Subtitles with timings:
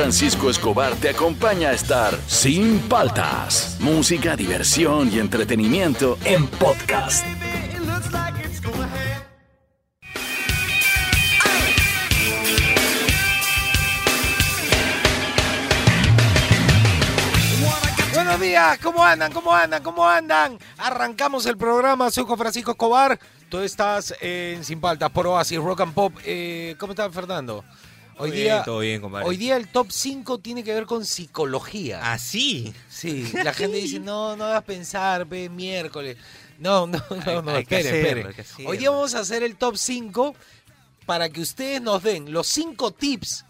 [0.00, 3.76] Francisco Escobar te acompaña a estar sin paltas.
[3.80, 7.22] Música, diversión y entretenimiento en podcast.
[18.14, 19.30] Buenos días, ¿cómo andan?
[19.30, 19.82] ¿Cómo andan?
[19.82, 20.58] ¿Cómo andan?
[20.78, 23.20] Arrancamos el programa, soy Juan Francisco Escobar.
[23.50, 26.14] Tú estás en Sin Paltas por Oasis Rock and Pop.
[26.24, 27.62] Eh, ¿Cómo estás, Fernando?
[28.20, 29.26] Hoy día, todo bien, compadre.
[29.26, 32.00] hoy día el top 5 tiene que ver con psicología.
[32.02, 32.72] ¿Ah, sí?
[32.88, 36.16] Sí, la gente dice, no, no hagas pensar, ve miércoles.
[36.58, 38.68] No, no, no, Hay- no, hay espere, hacerlo, espere.
[38.68, 40.34] Hoy día vamos a hacer el top 5
[41.06, 43.44] para que ustedes nos den los 5 tips.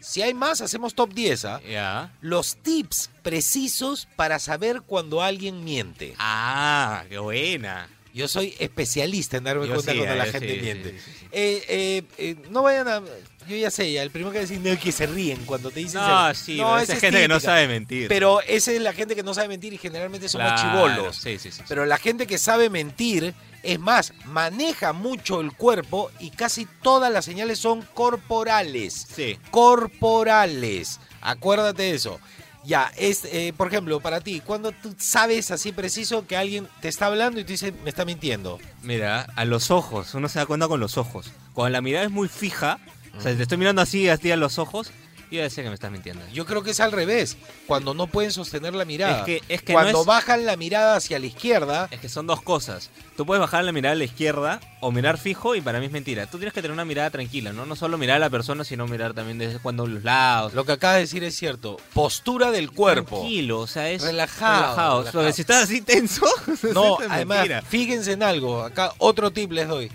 [0.00, 1.60] Si hay más, hacemos top 10, ¿ah?
[1.68, 2.14] Ya.
[2.20, 6.14] Los tips precisos para saber cuando alguien miente.
[6.18, 7.88] Ah, qué buena.
[8.14, 10.90] Yo soy especialista en darme Yo cuenta sí, cuando la gente sí, miente.
[10.98, 11.26] sí.
[11.32, 13.02] Eh, eh, eh, no vayan a...
[13.48, 15.80] Yo ya sé, ya, el primero que decir no es que se ríen cuando te
[15.80, 16.00] dicen...
[16.00, 18.08] No, se- sí, esa es gente que no sabe mentir.
[18.08, 21.16] Pero esa es la gente que no sabe mentir y generalmente somos Claro, chivolos.
[21.16, 21.62] Sí, sí, sí.
[21.68, 27.12] Pero la gente que sabe mentir, es más, maneja mucho el cuerpo y casi todas
[27.12, 29.06] las señales son corporales.
[29.14, 29.38] Sí.
[29.50, 31.00] Corporales.
[31.20, 32.20] Acuérdate de eso.
[32.64, 36.88] Ya, es, eh, por ejemplo, para ti, cuando tú sabes así preciso que alguien te
[36.88, 38.58] está hablando y tú dices, me está mintiendo.
[38.82, 41.30] Mira, a los ojos, uno se da cuenta con los ojos.
[41.54, 42.80] Cuando la mirada es muy fija,
[43.18, 44.90] o sea, te estoy mirando así, así a los ojos,
[45.28, 46.22] y yo decía que me estás mintiendo.
[46.32, 47.36] Yo creo que es al revés,
[47.66, 49.18] cuando no pueden sostener la mirada.
[49.18, 52.08] Es que- es que cuando no es- bajan la mirada hacia la izquierda, Es que
[52.08, 52.90] son dos cosas.
[53.16, 55.90] Tú puedes bajar la mirada a la izquierda o mirar fijo y para mí es
[55.90, 56.26] mentira.
[56.26, 57.66] Tú tienes que tener una mirada tranquila, ¿no?
[57.66, 60.54] No solo mirar a la persona, sino mirar también desde cuando los lados.
[60.54, 61.76] lo que acabas de decir es cierto.
[61.92, 63.16] Postura del cuerpo.
[63.18, 64.98] Tranquilo, o sea, es Relajado, relajado.
[65.00, 65.32] relajado.
[65.32, 66.24] Si estás así tenso,
[66.72, 67.62] No, es además, mentira.
[67.62, 68.62] fíjense en algo.
[68.62, 69.90] Acá otro tip les doy.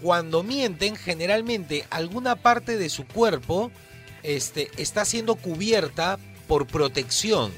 [0.00, 3.70] Cuando mienten, generalmente alguna parte de su cuerpo
[4.22, 7.52] este, está siendo cubierta por protección.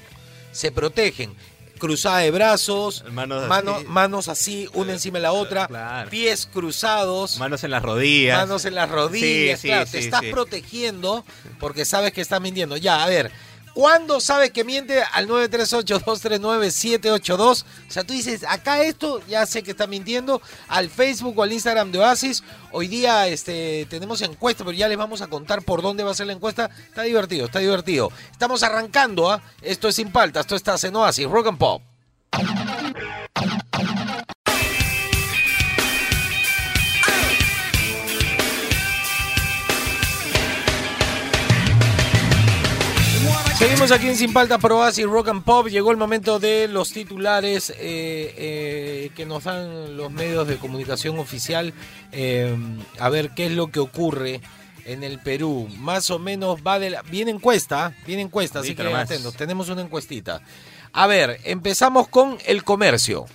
[0.53, 1.34] Se protegen.
[1.78, 3.48] Cruzada de brazos, Manos así.
[3.48, 6.10] mano- manos así, una encima de la otra, Claro.
[6.10, 8.37] pies cruzados, Manos en las rodillas.
[8.37, 9.60] manos en las rodillas.
[9.60, 11.25] Sí, claro, sí, te estás protegiendo
[11.60, 12.77] porque sabes que estás mintiendo.
[12.77, 13.31] Ya, a ver.
[13.78, 15.05] ¿Cuándo sabes que miente?
[15.12, 17.39] Al 938-239-782.
[17.39, 20.43] O sea, tú dices, acá esto, ya sé que está mintiendo.
[20.66, 22.43] Al Facebook o al Instagram de Oasis.
[22.72, 26.15] Hoy día este, tenemos encuesta, pero ya les vamos a contar por dónde va a
[26.15, 26.69] ser la encuesta.
[26.89, 28.11] Está divertido, está divertido.
[28.33, 29.41] Estamos arrancando, ¿ah?
[29.62, 31.81] Esto es sin paltas, esto está en Oasis, Rock and Pop.
[43.58, 45.66] Seguimos aquí en Sin Paltas por Oasis Rock and Pop.
[45.66, 51.19] Llegó el momento de los titulares eh, eh, que nos dan los medios de comunicación
[51.19, 51.74] oficial.
[52.12, 52.56] Eh,
[53.00, 54.41] a ver qué es lo que ocurre
[54.84, 55.68] en el Perú.
[55.76, 57.02] Más o menos va de la...
[57.02, 59.34] Viene encuesta, viene encuesta, así Sí, que atentos.
[59.34, 60.41] Tenemos una encuestita.
[60.92, 63.26] A ver, empezamos con el comercio.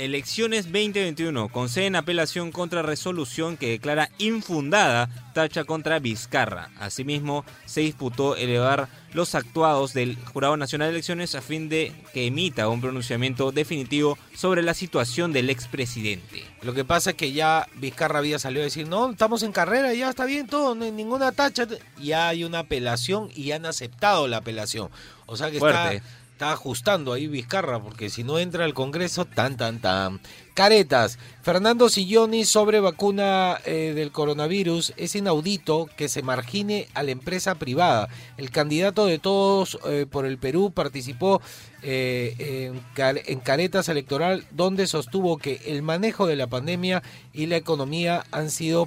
[0.00, 1.50] Elecciones 2021.
[1.50, 6.70] Conceden apelación contra resolución que declara infundada tacha contra Vizcarra.
[6.78, 12.26] Asimismo, se disputó elevar los actuados del Jurado Nacional de Elecciones a fin de que
[12.26, 16.44] emita un pronunciamiento definitivo sobre la situación del expresidente.
[16.62, 19.92] Lo que pasa es que ya Vizcarra había salido a decir, no, estamos en carrera,
[19.92, 21.66] ya está bien todo, no hay ninguna tacha.
[22.00, 24.88] Ya hay una apelación y han aceptado la apelación.
[25.26, 25.96] O sea que Fuerte.
[25.96, 26.08] está
[26.42, 30.20] ajustando ahí Vizcarra, porque si no entra al Congreso, tan, tan, tan.
[30.54, 34.92] Caretas, Fernando Silloni sobre vacuna eh, del coronavirus.
[34.96, 38.08] Es inaudito que se margine a la empresa privada.
[38.36, 41.40] El candidato de todos eh, por el Perú participó
[41.82, 42.34] eh,
[42.72, 47.02] en, Car- en Caretas Electoral, donde sostuvo que el manejo de la pandemia
[47.32, 48.86] y la economía han sido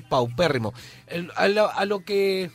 [1.48, 2.52] lo, a lo que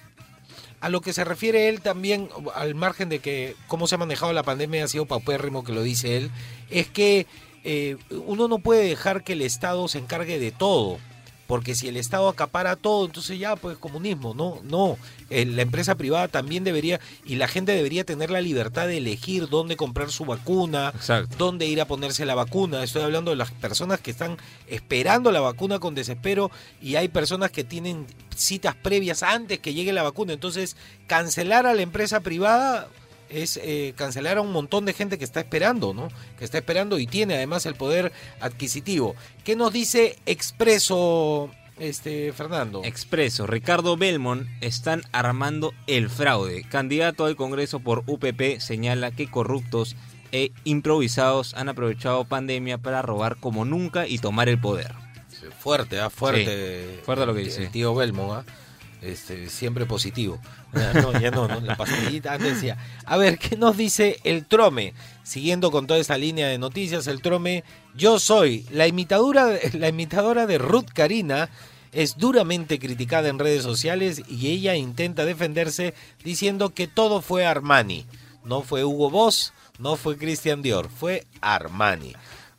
[0.81, 4.33] a lo que se refiere él también, al margen de que cómo se ha manejado
[4.33, 6.31] la pandemia ha sido paupérrimo, que lo dice él,
[6.71, 7.27] es que
[7.65, 7.97] eh,
[8.27, 10.99] uno no puede dejar que el Estado se encargue de todo.
[11.49, 14.99] Porque si el Estado acapara todo, entonces ya, pues comunismo, no, no.
[15.31, 19.49] Eh, la empresa privada también debería, y la gente debería tener la libertad de elegir
[19.49, 21.35] dónde comprar su vacuna, Exacto.
[21.39, 22.85] dónde ir a ponerse la vacuna.
[22.85, 24.37] Estoy hablando de las personas que están
[24.67, 26.51] esperando la vacuna con desespero
[26.83, 28.07] y hay personas que tienen
[28.37, 30.35] citas previas antes que llegue la vacuna.
[30.35, 32.89] Entonces, cancelar a la empresa privada
[33.31, 36.09] es eh, cancelar a un montón de gente que está esperando, ¿no?
[36.39, 39.15] Que está esperando y tiene además el poder adquisitivo.
[39.45, 42.83] ¿Qué nos dice Expreso, este Fernando?
[42.85, 46.65] Expreso, Ricardo Belmont están armando el fraude.
[46.69, 49.97] Candidato al Congreso por UPP señala que corruptos
[50.33, 54.95] e improvisados han aprovechado pandemia para robar como nunca y tomar el poder.
[55.59, 56.11] Fuerte, ¿ah?
[56.11, 57.01] Fuerte.
[57.05, 57.67] fuerte lo que el dice.
[57.69, 58.68] Tío Belmont, ¿ah?
[59.01, 60.41] Este, siempre positivo.
[60.73, 62.77] No, ya no, no, la pastillita antes decía.
[63.05, 64.93] A ver, ¿qué nos dice el Trome?
[65.23, 67.63] Siguiendo con toda esa línea de noticias, el Trome,
[67.95, 71.49] yo soy la imitadora, la imitadora de Ruth Karina
[71.93, 75.95] es duramente criticada en redes sociales y ella intenta defenderse
[76.25, 78.05] diciendo que todo fue Armani.
[78.45, 82.15] No fue Hugo Boss, no fue Christian Dior, fue Armani.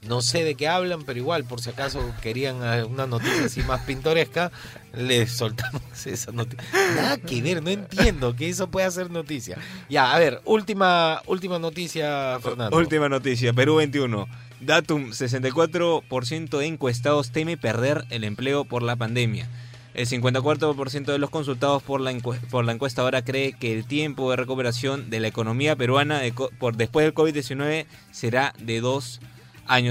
[0.07, 2.55] No sé de qué hablan, pero igual, por si acaso querían
[2.89, 4.49] una noticia así más pintoresca,
[4.93, 6.63] les soltamos esa noticia.
[6.95, 9.57] Nada que ver, no entiendo que eso pueda ser noticia.
[9.89, 12.77] Ya, a ver, última, última noticia, Fernando.
[12.77, 14.25] Última noticia, Perú 21.
[14.61, 19.49] Datum, 64% de encuestados teme perder el empleo por la pandemia.
[19.93, 22.17] El 54% de los consultados por la,
[22.49, 26.21] por la encuesta ahora cree que el tiempo de recuperación de la economía peruana
[26.57, 29.38] por después del COVID-19 será de dos años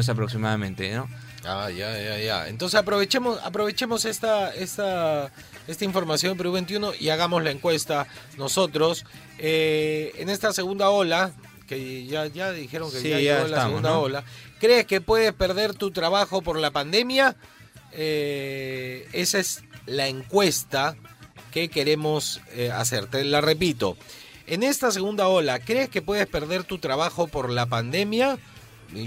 [0.08, 1.08] aproximadamente, ¿no?
[1.44, 2.48] Ah, ya, ya, ya.
[2.48, 5.30] Entonces aprovechemos, aprovechemos esta, esta,
[5.66, 9.04] esta información de Perú 21 y hagamos la encuesta nosotros.
[9.38, 11.32] Eh, en esta segunda ola,
[11.66, 14.24] que ya, ya dijeron que ya, llegó la segunda ola,
[14.58, 17.36] ¿crees que puedes perder tu trabajo por la pandemia?
[17.92, 20.96] Eh, esa es la encuesta
[21.52, 23.06] que queremos eh, hacer.
[23.06, 23.96] Te la repito.
[24.46, 28.38] En esta segunda ola, ¿crees que puedes perder tu trabajo por la pandemia?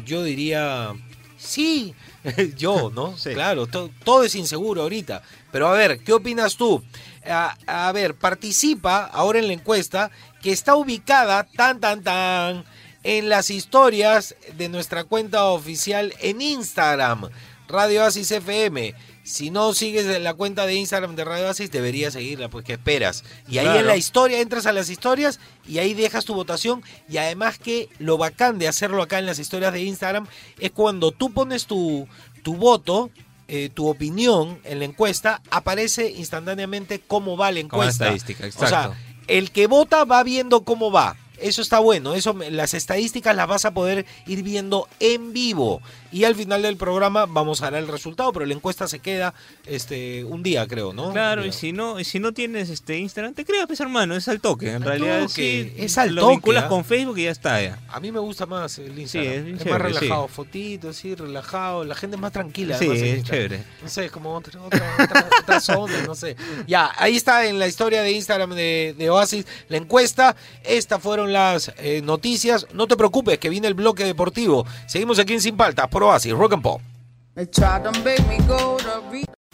[0.05, 0.93] Yo diría,
[1.37, 1.95] sí,
[2.57, 3.15] yo, ¿no?
[3.23, 5.21] Claro, todo es inseguro ahorita.
[5.51, 6.83] Pero a ver, ¿qué opinas tú?
[7.25, 10.09] A, ver, participa ahora en la encuesta
[10.41, 12.65] que está ubicada tan, tan, tan
[13.03, 17.29] en las historias de nuestra cuenta oficial en Instagram,
[17.71, 18.93] Radio Asis FM.
[19.23, 23.23] Si no sigues la cuenta de Instagram de Radio Asis, deberías seguirla, pues que esperas.
[23.47, 26.83] Y ahí en la historia, entras a las historias y ahí dejas tu votación.
[27.09, 30.27] Y además que lo bacán de hacerlo acá en las historias de Instagram
[30.59, 32.07] es cuando tú pones tu,
[32.43, 33.09] tu voto,
[33.47, 38.05] eh, tu opinión en la encuesta, aparece instantáneamente cómo va la encuesta.
[38.05, 38.65] estadística, exacto.
[38.65, 38.91] O sea,
[39.27, 41.15] el que vota va viendo cómo va.
[41.41, 46.25] Eso está bueno, eso las estadísticas las vas a poder ir viendo en vivo y
[46.25, 49.33] al final del programa vamos a dar el resultado, pero la encuesta se queda
[49.65, 51.11] este un día, creo, ¿no?
[51.11, 54.27] Claro, y si no y si no tienes este Instagram, te creas, pues hermano, es
[54.27, 56.33] al toque, en realidad sí, es al lo toque.
[56.35, 56.67] vinculas ¿ah?
[56.67, 57.79] con Facebook y ya está ya.
[57.89, 59.47] A mí me gusta más el Instagram.
[59.47, 62.77] es, más relajado, fotitos, sí, relajado, la gente es más tranquila.
[62.77, 63.63] Sí, es chévere.
[63.81, 64.97] No sé, es como otra, otra,
[65.41, 66.35] otra, zona, no sé.
[66.67, 70.35] Ya, ahí está en la historia de Instagram de, de Oasis la encuesta.
[70.63, 72.67] Estas fueron las eh, noticias.
[72.73, 74.65] No te preocupes, que viene el bloque deportivo.
[74.87, 76.81] Seguimos aquí en Sin Paltas, por Oasis, Rock and Pop.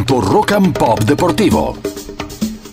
[0.08, 1.78] Rock and Pop Deportivo.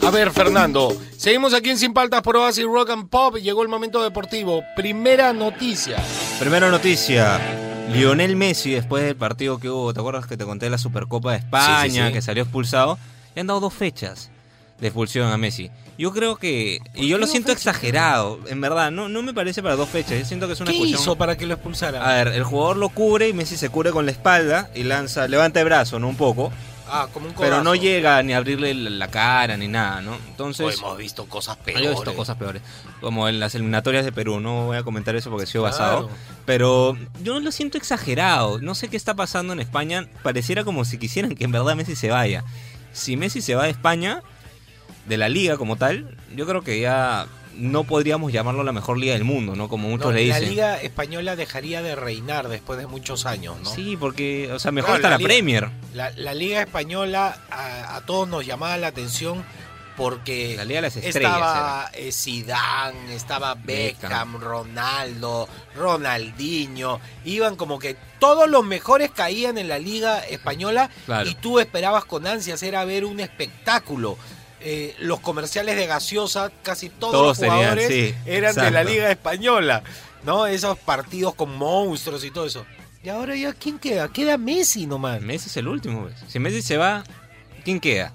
[0.02, 3.36] A ver, Fernando, seguimos aquí en Sin Paltas por Oasis Rock and Pop.
[3.36, 4.62] Llegó el momento deportivo.
[4.76, 5.96] Primera noticia.
[6.38, 7.40] Primera noticia.
[7.92, 11.38] Lionel Messi, después del partido que hubo, ¿te acuerdas que te conté la Supercopa de
[11.38, 12.98] España, que salió expulsado?
[13.34, 14.30] Le han dado dos fechas
[14.88, 15.70] expulsión a Messi.
[15.98, 16.80] Yo creo que.
[16.94, 18.90] Y yo lo siento exagerado, en verdad.
[18.90, 20.18] No, no me parece para dos fechas.
[20.18, 22.04] Yo siento que es una ¿Qué hizo para que lo expulsara?
[22.04, 25.28] A ver, el jugador lo cubre y Messi se cubre con la espalda y lanza.
[25.28, 26.08] Levanta el brazo, ¿no?
[26.08, 26.52] Un poco.
[26.86, 30.16] Ah, como un Pero no llega ni a abrirle la cara ni nada, ¿no?
[30.28, 30.78] Entonces.
[30.78, 31.82] hemos visto cosas peores.
[31.82, 32.62] Yo he visto cosas peores.
[33.00, 34.40] Como en las eliminatorias de Perú.
[34.40, 36.10] No voy a comentar eso porque he sido basado.
[36.44, 38.60] Pero yo lo siento exagerado.
[38.60, 40.08] No sé qué está pasando en España.
[40.22, 42.44] Pareciera como si quisieran que en verdad Messi se vaya.
[42.92, 44.22] Si Messi se va de España,
[45.06, 49.14] de la liga como tal, yo creo que ya no podríamos llamarlo la mejor liga
[49.14, 49.68] del mundo, ¿no?
[49.68, 50.42] Como muchos le dicen.
[50.42, 53.70] La liga española dejaría de reinar después de muchos años, ¿no?
[53.70, 55.70] Sí, porque, o sea, mejor está la, Premier.
[55.94, 59.44] La, liga española a, todos nos llamaba la atención
[59.96, 68.50] porque la liga las estaba eh, Zidane, estaba Beckham, Ronaldo, Ronaldinho, iban como que todos
[68.50, 70.90] los mejores caían en la liga española
[71.24, 74.18] y tú esperabas con ansias era ver un espectáculo.
[74.66, 79.82] Eh, los comerciales de gaseosa, casi todos, los jugadores eran de la Liga Española,
[80.24, 80.46] ¿no?
[80.46, 82.64] Esos partidos con monstruos y todo eso.
[83.02, 84.08] Y ahora ya, ¿quién queda?
[84.08, 85.20] Queda Messi nomás.
[85.20, 86.04] Messi es el último.
[86.04, 86.14] Pues.
[86.28, 87.04] Si Messi se va,
[87.62, 88.14] ¿quién queda?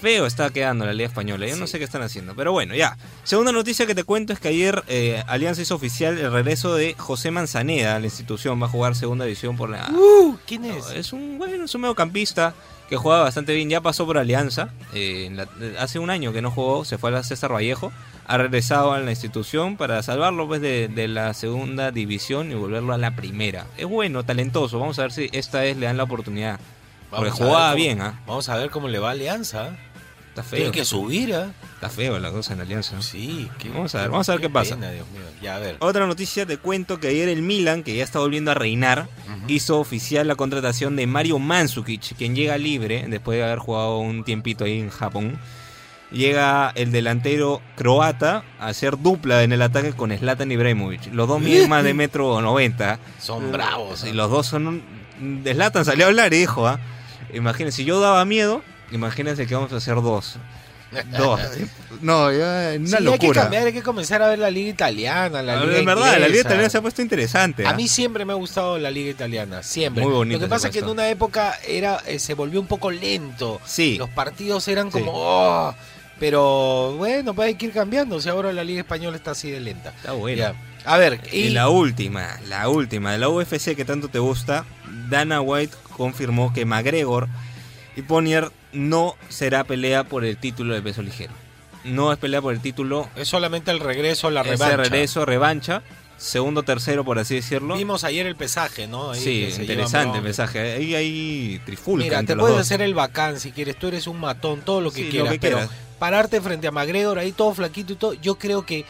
[0.00, 1.48] Feo está quedando la Liga Española.
[1.48, 2.36] Yo no sé qué están haciendo.
[2.36, 2.96] Pero bueno, ya.
[3.24, 6.94] Segunda noticia que te cuento es que ayer eh, Alianza hizo oficial el regreso de
[6.96, 8.62] José Manzaneda a la institución.
[8.62, 9.90] Va a jugar segunda división por la.
[9.90, 10.90] Uh, ¿Quién es?
[10.90, 12.54] es un, bueno, es un mediocampista
[12.88, 13.68] que juega bastante bien.
[13.70, 14.70] Ya pasó por Alianza.
[14.94, 15.34] Eh,
[15.78, 17.92] hace un año que no jugó, se fue a César Vallejo.
[18.26, 22.98] Ha regresado a la institución para salvarlo pues, de, la segunda división y volverlo a
[22.98, 23.66] la primera.
[23.76, 24.78] Es bueno, talentoso.
[24.78, 26.60] Vamos a ver si esta vez le dan la oportunidad.
[27.10, 28.00] porque jugaba bien.
[28.00, 28.20] ¿ah?
[28.26, 29.76] Vamos a ver cómo le va a Alianza.
[30.32, 30.60] Está feo.
[30.60, 31.44] Tiene que subir, ¿eh?
[31.74, 33.02] Está feo la cosa en Alianza.
[33.02, 34.78] Sí, vamos a ver, vamos a ver qué, pasa.
[35.42, 35.76] Ya, a ver.
[35.80, 39.10] Otra noticia, te cuento que ayer el Milan, que ya está volviendo a reinar,
[39.46, 44.24] hizo oficial la contratación de Mario Mandzukic, quien llega libre después de haber jugado un
[44.24, 45.38] tiempito ahí en Japón.
[46.10, 51.12] llega el delantero croata a hacer dupla en el ataque con Zlatan Ibrahimovic.
[51.12, 52.98] Los dos miden más de metro 90.
[53.20, 54.02] Son bravos.
[54.04, 54.14] Y ¿ah?
[54.14, 55.42] los dos son un...
[55.44, 56.80] Zlatan salió a hablar y dijo, ¿ah?
[57.34, 58.62] imagínense, si yo daba miedo,
[58.96, 60.36] imagínense que vamos a hacer dos.
[61.16, 61.40] Dos.
[62.02, 63.42] No, ya, una Sí, hay que locura.
[63.42, 66.40] cambiar, hay que comenzar a ver la liga italiana, la liga en verdad, la liga
[66.40, 67.64] italiana se ha puesto interesante.
[67.64, 67.74] A ¿ah?
[67.74, 70.02] mí siempre me ha gustado la liga italiana, siempre.
[70.02, 72.66] Muy bonito Lo que pasa es que en una época era eh, se volvió un
[72.66, 73.60] poco lento.
[73.64, 73.96] Sí.
[73.98, 74.98] Los partidos eran Sí.
[74.98, 75.12] como...
[75.14, 75.74] "Oh",
[76.18, 78.16] pero bueno, pues hay que ir cambiando.
[78.16, 79.90] O sea, ahora la liga española está así de lenta.
[79.90, 80.38] Está bueno.
[80.38, 80.54] Ya.
[80.84, 84.64] A ver, y, Y la última, la última, de la UFC que tanto te gusta,
[85.08, 87.28] Dana White confirmó que McGregor
[87.96, 91.32] y Ponier no será pelea por el título de peso ligero.
[91.84, 94.70] No es pelea por el título, es solamente el regreso, la es revancha.
[94.74, 95.82] el regreso, revancha,
[96.16, 97.76] segundo, tercero, por así decirlo.
[97.76, 99.10] Vimos ayer el pesaje, ¿no?
[99.10, 100.60] Ahí sí, interesante el mensaje.
[100.74, 102.66] Ahí hay trifulca Mira, te puedes dos.
[102.66, 103.76] hacer el bacán si quieres.
[103.76, 105.32] Tú eres un matón, todo lo que Sí, lo quieras.
[105.32, 105.74] que pero quieras.
[105.98, 108.84] pararte frente a McGregor ahí todo flaquito y todo, yo creo que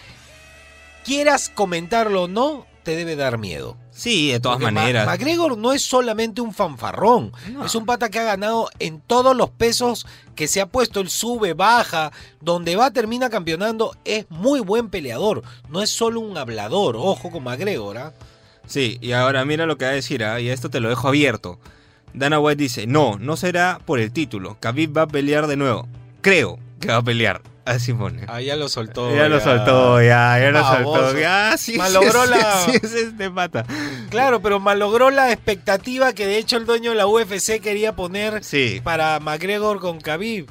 [1.05, 3.77] quieras comentarlo o no, te debe dar miedo.
[3.95, 5.07] Sí, de todas Porque Ma- maneras.
[5.07, 7.31] McGregor no es solamente un fanfarrón.
[7.53, 7.67] No.
[7.67, 11.01] Es un pata que ha ganado en todos los pesos que se ha puesto.
[11.01, 13.95] Él sube, baja, donde va termina campeonando.
[14.05, 15.43] Es muy buen peleador.
[15.69, 16.97] No es solo un hablador.
[16.97, 18.13] Ojo con McGregor, ¿ah?
[18.67, 20.41] Sí, y ahora mira lo que va a decir, ¿ah?
[20.41, 21.59] y esto te lo dejo abierto.
[22.15, 24.57] Dana White dice, no, no será por el título.
[24.61, 25.87] Khabib va a pelear de nuevo.
[26.23, 27.43] Creo que va a pelear.
[27.65, 28.25] Así pone.
[28.27, 29.15] Ah, ya lo soltó.
[29.15, 31.17] ya lo soltó, ya, ya lo soltó.
[31.19, 33.65] Ya, sí, Malogró sí, la- sí, es este pata.
[34.11, 38.43] Claro, pero malogró la expectativa que de hecho el dueño de la UFC quería poner
[38.43, 40.49] Sí, para McGregor con Khabib.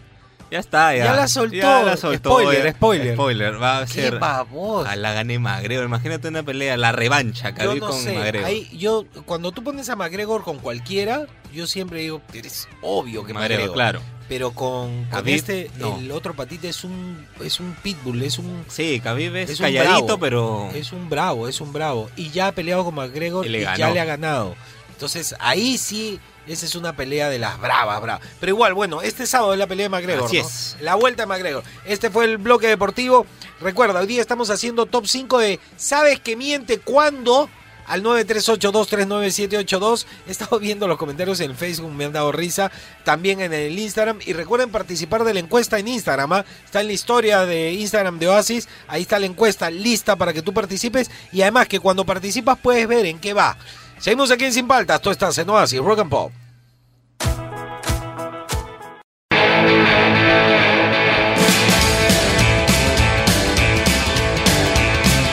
[0.50, 1.04] ya está, ya.
[1.04, 1.56] Ya la soltó.
[1.58, 2.30] Ya la soltó.
[2.40, 3.14] Spoiler, spoiler.
[3.16, 4.18] Spoiler, va a ¡Qué ser...
[4.20, 4.88] baboso!
[4.90, 5.84] A la gané McGregor.
[5.86, 8.46] Imagínate una pelea, la revancha, Yo Khabib no con sé, McGregor.
[8.48, 13.34] ahí yo cuando tú pones a McGregor con cualquiera, yo siempre digo, es obvio que
[13.34, 14.02] McGregor, claro.
[14.28, 15.98] pero con, con Khabib, este no.
[15.98, 19.66] el otro patita es un es un pitbull, es un Sí, Khabib es, Es un
[19.66, 20.20] calladito, bravo.
[20.20, 20.70] pero...
[20.74, 24.00] es un bravo, es un bravo y ya ha peleado con McGregor Y ya le
[24.00, 24.56] ha ganado.
[24.94, 28.28] Entonces, ahí sí esa es una pelea de las bravas, bravas.
[28.40, 30.26] Pero igual, bueno, este sábado es la pelea de McGregor.
[30.26, 30.48] Así ¿no?
[30.48, 30.78] es.
[30.82, 31.64] La vuelta de McGregor.
[31.86, 33.26] Este fue el bloque deportivo.
[33.60, 37.50] Recuerda, hoy día estamos haciendo top 5 de ¿Sabes que miente cuándo?
[37.88, 40.06] Al 938239782.
[40.28, 42.72] He estado viendo los comentarios en Facebook, me han dado risa.
[43.04, 44.20] También en el Instagram.
[44.26, 46.34] Y recuerden participar de la encuesta en Instagram.
[46.34, 46.46] ¿ah?
[46.64, 48.68] Está en la historia de Instagram de Oasis.
[48.88, 51.10] Ahí está la encuesta lista para que tú participes.
[51.32, 53.58] Y además que cuando participas puedes ver en qué va.
[54.00, 55.02] Seguimos aquí en Sin Paltas.
[55.02, 56.32] Tú estás en Oasis, Rock and Pop.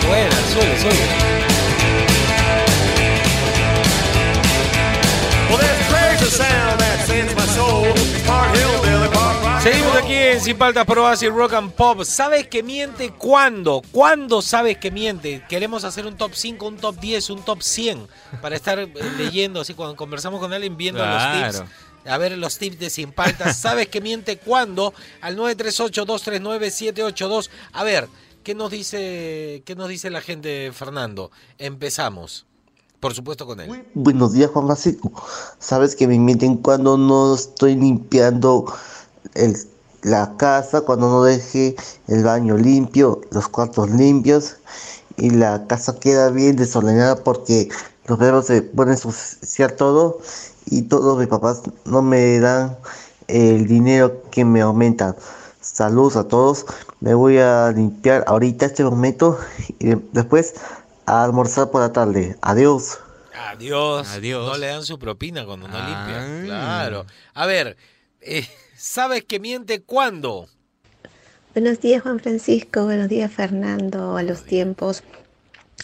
[0.06, 1.37] Buena, suele, suele.
[9.70, 12.02] Seguimos aquí en Sin Paltas Pro Oasis Rock and Pop.
[12.02, 13.82] ¿Sabes que miente cuándo?
[13.92, 15.44] ¿Cuándo sabes que miente?
[15.46, 18.08] Queremos hacer un top 5, un top 10, un top 100
[18.40, 21.64] para estar eh, leyendo así cuando conversamos con alguien viendo los tips.
[22.06, 23.56] A ver los tips de Sin Paltas.
[23.60, 24.94] ¿Sabes que miente cuándo?
[25.20, 27.50] Al 938-239-782.
[27.74, 28.08] A ver,
[28.42, 31.30] ¿qué nos dice qué nos dice la gente, Fernando?
[31.58, 32.46] Empezamos.
[33.00, 33.84] Por supuesto con él.
[33.92, 35.12] Buenos días, Juan Francisco.
[35.58, 38.64] Sabes que me mienten cuando no estoy limpiando
[39.44, 39.56] el-
[40.02, 41.74] la casa, cuando no deje
[42.06, 44.56] el baño limpio, los cuartos limpios
[45.16, 47.68] y la casa queda bien desordenada porque
[48.06, 50.20] los perros se ponen a ensuciar todo
[50.66, 52.76] y todos mis papás no me dan
[53.26, 55.16] el dinero que me aumentan.
[55.60, 56.64] Saludos a todos.
[57.00, 59.38] Me voy a limpiar ahorita este momento
[59.80, 60.54] y de- después
[61.06, 62.36] a almorzar por la tarde.
[62.40, 62.98] Adiós.
[63.50, 64.08] Adiós.
[64.08, 64.46] Adiós.
[64.46, 65.86] No le dan su propina cuando no Ah.
[65.86, 66.44] limpia.
[66.46, 67.06] Claro.
[67.34, 67.76] A ver,
[68.20, 68.46] eh,
[68.78, 70.48] ¿sabes que miente cuándo?
[71.54, 75.02] Buenos días Juan Francisco, buenos días Fernando, a los tiempos.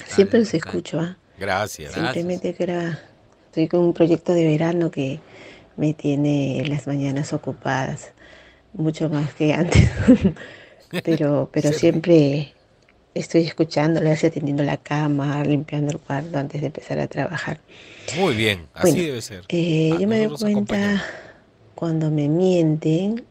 [0.06, 1.16] Siempre los escucho, ¿ah?
[1.38, 1.92] Gracias.
[1.92, 3.00] simplemente que ahora
[3.46, 5.18] estoy con un proyecto de verano que
[5.76, 8.12] me tiene las mañanas ocupadas,
[8.72, 9.90] mucho más que antes.
[11.04, 11.78] pero pero Sí.
[11.80, 12.52] siempre
[13.14, 17.58] estoy escuchándole, así atendiendo la cama, limpiando el cuarto antes de empezar a trabajar.
[18.16, 19.42] Muy bien, así Bueno, debe ser.
[19.48, 21.04] Eh, Ah, yo me doy cuenta
[21.74, 23.24] cuando me mienten,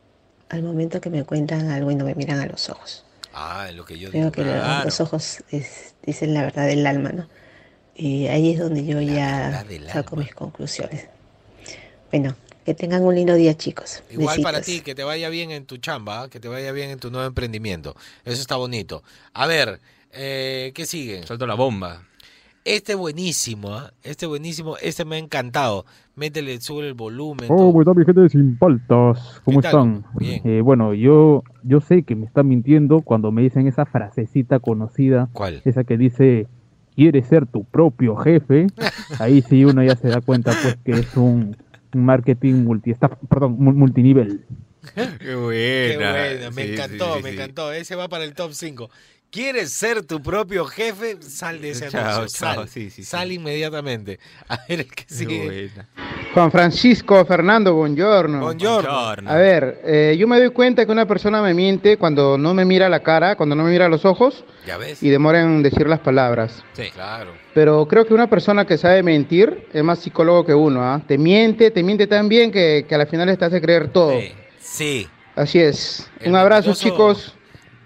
[0.50, 3.04] al momento que me cuentan algo y no me miran a los ojos.
[3.34, 4.32] Ah, es lo que yo Creo digo.
[4.32, 4.86] que lo- claro.
[4.86, 7.28] los ojos es- dicen la verdad del alma, ¿no?
[7.96, 10.24] Y ahí es donde yo ya saco alma.
[10.26, 11.08] mis conclusiones.
[12.12, 12.36] Bueno,
[12.66, 14.04] que tengan un lindo día, chicos.
[14.10, 17.00] Igual para ti, que te vaya bien en tu chamba, que te vaya bien en
[17.00, 17.96] tu nuevo emprendimiento.
[18.26, 19.04] Eso está bonito.
[19.34, 19.80] A ver,
[20.12, 21.26] eh, ¿qué sigue?
[21.26, 22.04] Suelto la bomba.
[22.66, 23.92] Este buenísimo, ¿ah?
[24.04, 25.86] este buenísimo, este me ha encantado.
[26.16, 27.48] Métele, sube el volumen.
[27.52, 27.80] Oh, todo.
[27.80, 29.42] ¿qué tal mi gente de Sin Paltas?
[29.44, 30.06] ¿Cómo están?
[30.18, 30.42] Bien.
[30.46, 35.28] Eh, bueno, yo, yo sé que me están mintiendo cuando me dicen esa frasecita conocida,
[35.34, 35.62] ¿Cuál?
[35.66, 36.48] esa que dice,
[36.96, 38.68] ¿quieres ser tu propio jefe?
[39.20, 41.58] Ahí sí uno ya se da cuenta pues que es un,
[41.94, 42.94] un marketing multi,
[43.28, 44.46] perdón, mu- multinivel.
[45.20, 45.52] Qué buena.
[45.58, 47.36] Qué buena, me Sí, sí, encantó, sí, me sí.
[47.36, 47.74] encantó.
[47.74, 48.90] Ese va para el top 5.
[49.34, 51.18] ¿Quieres ser tu propio jefe?
[51.22, 53.04] Sal de ese Chao, anuncio, chao, sal, sí, sí, sí.
[53.04, 54.20] sal inmediatamente.
[54.48, 55.72] A ver el que sigue.
[56.36, 58.42] Juan Francisco Fernando, buongiorno.
[58.42, 58.92] Buongiorno.
[58.92, 59.32] Buongiorno.
[59.32, 62.64] A ver, eh, yo me doy cuenta que una persona me miente cuando no me
[62.64, 65.02] mira la cara, cuando no me mira los ojos ¿Ya ves?
[65.02, 66.64] y demora en decir las palabras.
[66.74, 66.92] Sí.
[66.94, 67.34] Claro.
[67.56, 70.84] Pero creo que una persona que sabe mentir es más psicólogo que uno.
[70.84, 71.02] ¿ah?
[71.08, 74.12] Te miente, te miente tan bien que, que a la final te hace creer todo.
[74.20, 74.32] Sí.
[74.60, 75.08] Sí.
[75.36, 76.08] Así es.
[76.20, 77.36] El Un abrazo, mentiroso- chicos.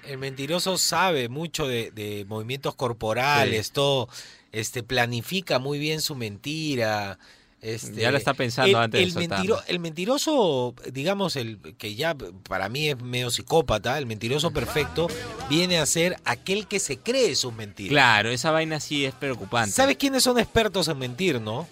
[0.07, 4.09] El mentiroso sabe mucho de, de movimientos corporales, todo.
[4.51, 7.19] Este, planifica muy bien su mentira.
[7.59, 11.95] Este, Ya lo está pensando el, antes de el, mentiro- el mentiroso, digamos, el que
[11.95, 12.15] ya
[12.47, 15.07] para mí es medio psicópata, el mentiroso perfecto,
[15.49, 17.89] viene a ser aquel que se cree sus mentiras.
[17.91, 19.71] Claro, esa vaina sí es preocupante.
[19.71, 21.67] ¿Sabes quiénes son expertos en mentir, no?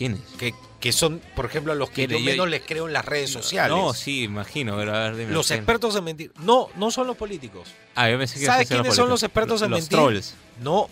[0.00, 0.36] Quién es?
[0.38, 3.04] Que, que son, por ejemplo, a los que yo Yo- menos les creo en las
[3.04, 3.76] redes sociales.
[3.76, 5.32] No, sí, imagino, pero a ver, dime.
[5.32, 5.58] Los ¿quién?
[5.58, 6.32] expertos en mentir.
[6.40, 7.68] No, no son los políticos.
[7.94, 9.98] Ah, yo pensé que ¿Sabes quiénes son los expertos en los mentir?
[9.98, 10.34] trolls.
[10.62, 10.88] No,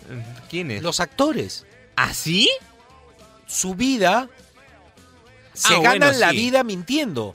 [0.50, 0.82] ¿Quiénes?
[0.82, 1.64] los actores.
[1.96, 2.50] ¿Ah, sí?
[3.46, 4.28] Su vida
[5.54, 7.34] se Ah, ganan bueno, la vida mintiendo.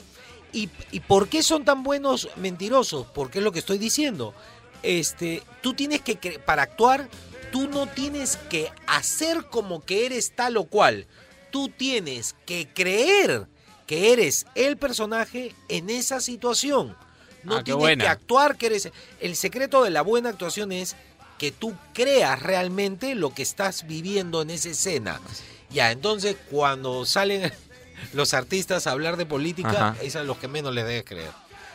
[0.52, 3.08] ¿Y, ¿Y por qué son tan buenos mentirosos?
[3.12, 4.32] Porque es lo que estoy diciendo.
[4.84, 7.08] Este, tú tienes que, para actuar,
[7.50, 11.06] tú no tienes que hacer como que eres tal o cual.
[11.54, 13.46] Tú tienes que creer
[13.86, 16.96] que eres el personaje en esa situación.
[17.44, 18.90] No Ah, tienes que actuar que eres...
[19.20, 20.96] El secreto de la buena actuación es
[21.38, 25.20] que tú creas realmente lo que estás viviendo en esa escena.
[25.70, 27.52] Ya, entonces cuando salen
[28.14, 29.96] los artistas a hablar de política, Ajá.
[30.02, 31.30] es a los que menos les debes creer.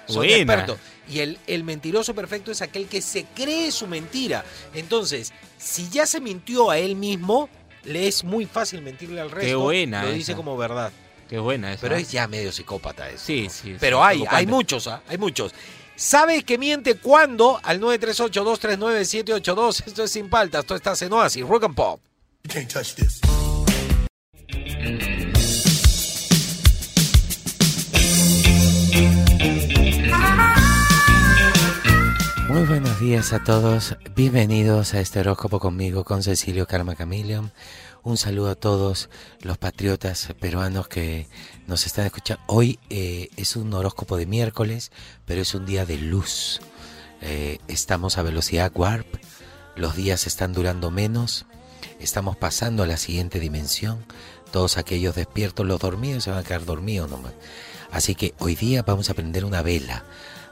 [0.09, 0.77] Son expertos.
[1.09, 4.43] Y el, el mentiroso perfecto es aquel que se cree su mentira.
[4.73, 7.47] Entonces, si ya se mintió a él mismo,
[7.83, 9.59] le es muy fácil mentirle al resto.
[9.59, 10.37] buena Lo dice esa.
[10.37, 10.91] como verdad.
[11.29, 11.81] Qué buena esa.
[11.81, 13.25] Pero es ya medio psicópata eso.
[13.25, 13.49] Sí, ¿no?
[13.49, 13.75] sí.
[13.79, 15.01] Pero sí, hay, hay muchos, ¿ah?
[15.07, 15.53] Hay muchos.
[15.95, 17.59] ¿Sabe que miente cuándo?
[17.61, 19.83] Al 938-239-782.
[19.85, 20.61] Esto es sin paltas.
[20.61, 21.99] Esto está en Oasis, Rock and Pop.
[22.45, 23.19] You can't touch this.
[32.99, 33.95] Días a todos.
[34.13, 37.53] Bienvenidos a este horóscopo conmigo, con Cecilio Karma Chameleon.
[38.03, 39.09] Un saludo a todos
[39.41, 41.27] los patriotas peruanos que
[41.65, 42.43] nos están escuchando.
[42.47, 44.91] Hoy eh, es un horóscopo de miércoles,
[45.25, 46.59] pero es un día de luz.
[47.21, 49.07] Eh, estamos a velocidad warp,
[49.77, 51.45] los días están durando menos,
[52.01, 54.03] estamos pasando a la siguiente dimensión.
[54.51, 57.33] Todos aquellos despiertos, los dormidos se van a quedar dormidos nomás.
[57.91, 60.03] Así que hoy día vamos a prender una vela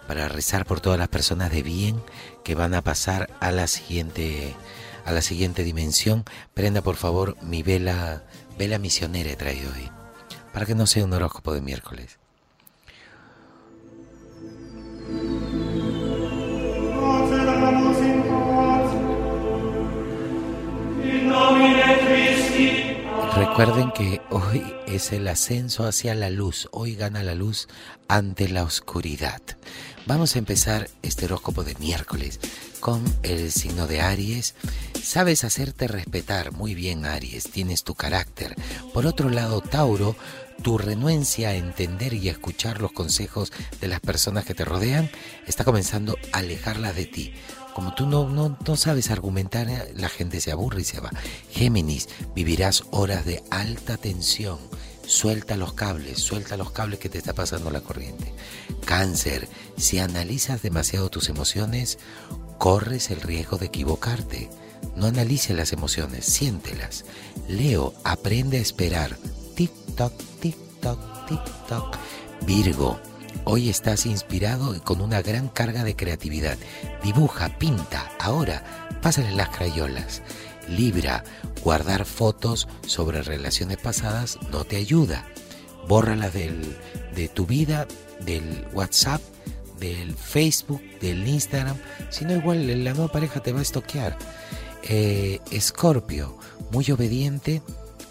[0.07, 2.01] para rezar por todas las personas de bien
[2.43, 4.55] que van a pasar a la siguiente
[5.05, 6.25] a la siguiente dimensión.
[6.53, 8.23] Prenda por favor mi vela
[8.57, 9.89] vela misionera he traído hoy
[10.53, 12.17] para que no sea un horóscopo de miércoles.
[23.37, 27.67] Recuerden que hoy es el ascenso hacia la luz, hoy gana la luz
[28.07, 29.41] ante la oscuridad.
[30.07, 32.39] Vamos a empezar este horóscopo de miércoles
[32.79, 34.55] con el signo de Aries.
[34.99, 38.55] Sabes hacerte respetar muy bien Aries, tienes tu carácter.
[38.91, 40.15] Por otro lado, Tauro,
[40.63, 45.11] tu renuencia a entender y escuchar los consejos de las personas que te rodean
[45.45, 47.33] está comenzando a alejarlas de ti.
[47.77, 51.11] Como tú no, no, no sabes argumentar, eh, la gente se aburre y se va.
[51.51, 54.57] Géminis, vivirás horas de alta tensión.
[55.05, 58.33] Suelta los cables, suelta los cables que te está pasando la corriente.
[58.83, 61.99] Cáncer, si analizas demasiado tus emociones,
[62.57, 64.49] corres el riesgo de equivocarte.
[64.95, 67.05] No analices las emociones, siéntelas.
[67.47, 69.19] Leo, aprende a esperar.
[69.55, 71.95] Tic-toc, tic-toc, tic-toc.
[72.41, 72.99] Virgo,
[73.49, 76.57] hoy estás inspirado y con una gran carga de creatividad.
[77.01, 80.21] Dibuja, pinta, ahora, pásale las crayolas.
[80.67, 81.23] Libra,
[81.63, 85.25] guardar fotos sobre relaciones pasadas no te ayuda.
[85.87, 86.75] Bórralas del,
[87.15, 87.87] de tu vida,
[88.25, 89.21] del WhatsApp,
[89.79, 91.77] del Facebook, del Instagram.
[92.09, 94.17] Si no, igual la nueva pareja te va a estoquear.
[94.83, 96.37] Eh, Escorpio,
[96.71, 97.61] muy obediente,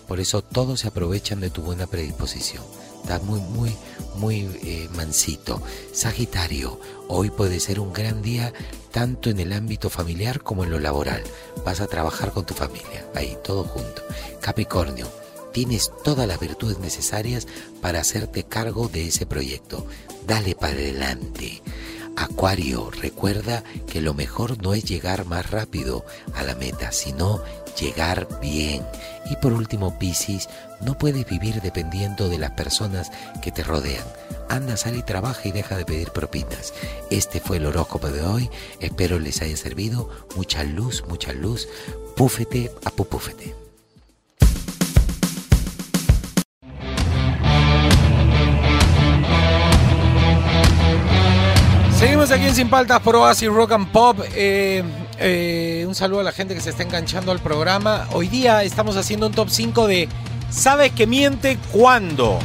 [0.09, 2.65] por eso todos se aprovechan de tu buena predisposición.
[3.03, 3.77] está muy, muy,
[4.17, 5.63] muy eh, mansito.
[5.93, 8.53] Sagitario, hoy puede ser un gran día
[8.91, 11.23] tanto en el ámbito familiar como en lo laboral.
[11.65, 14.03] Vas a trabajar con tu familia, ahí, todo junto.
[14.41, 15.07] Capricornio,
[15.53, 17.47] tienes todas las virtudes necesarias
[17.81, 19.87] para hacerte cargo de ese proyecto.
[20.27, 21.63] Dale para adelante.
[22.17, 27.43] Acuario, recuerda que lo mejor no es llegar más rápido a la meta, sino
[27.79, 28.83] llegar bien.
[29.31, 30.49] Y por último, Piscis,
[30.81, 33.11] no puedes vivir dependiendo de las personas
[33.43, 34.05] que te rodean.
[34.49, 36.73] Anda, sal y trabaja y deja de pedir propinas.
[37.11, 38.51] Este fue el horóscopo de hoy.
[38.81, 40.09] Espero les haya servido.
[40.37, 41.69] Mucha luz, mucha luz.
[42.17, 43.66] Púfete a pupúfete.
[52.27, 54.19] Seguimos aquí en Sin Paltas por Oasis Rock and Pop.
[54.35, 54.83] Eh,
[55.21, 58.09] eh, un saludo a la gente que se está enganchando al programa.
[58.13, 60.09] Hoy día estamos haciendo un top 5 de
[60.51, 62.41] ¿Sabes que miente cuándo?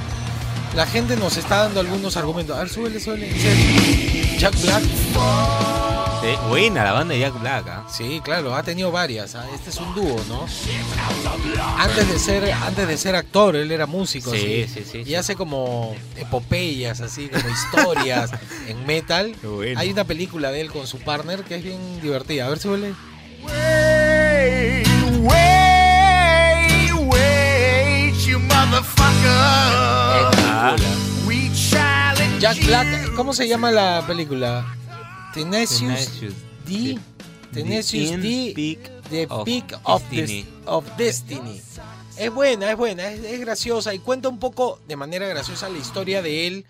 [0.75, 2.55] La gente nos está dando algunos argumentos.
[2.55, 3.33] A ver, súbele, súbele.
[4.37, 4.83] Jack Black.
[6.21, 7.67] Sí, buena la banda de Jack Black.
[7.67, 7.83] ¿ah?
[7.89, 9.33] Sí, claro, ha tenido varias.
[9.33, 9.43] ¿ah?
[9.55, 10.45] Este es un dúo, ¿no?
[11.79, 14.29] Antes de ser, antes de ser actor, él era músico.
[14.29, 15.15] Sí, sí, sí, Y sí.
[15.15, 18.29] hace como epopeyas, así, como historias
[18.67, 19.35] en metal.
[19.41, 19.79] Bueno.
[19.79, 22.45] Hay una película de él con su partner que es bien divertida.
[22.45, 22.93] A ver, súbele.
[23.43, 24.87] Wait,
[25.21, 29.17] wait, wait, you motherfucker.
[31.25, 34.77] We challenge Jack Black, ¿cómo se llama la película?
[35.33, 36.33] Tenacious Tenacious
[36.65, 36.99] D.
[37.53, 38.51] Tenacious D.
[38.55, 40.45] Peak The of Peak of, Des- Destiny.
[40.65, 41.61] of Destiny.
[42.17, 45.77] Es buena, es buena, es, es graciosa y cuenta un poco de manera graciosa la
[45.77, 46.65] historia de él,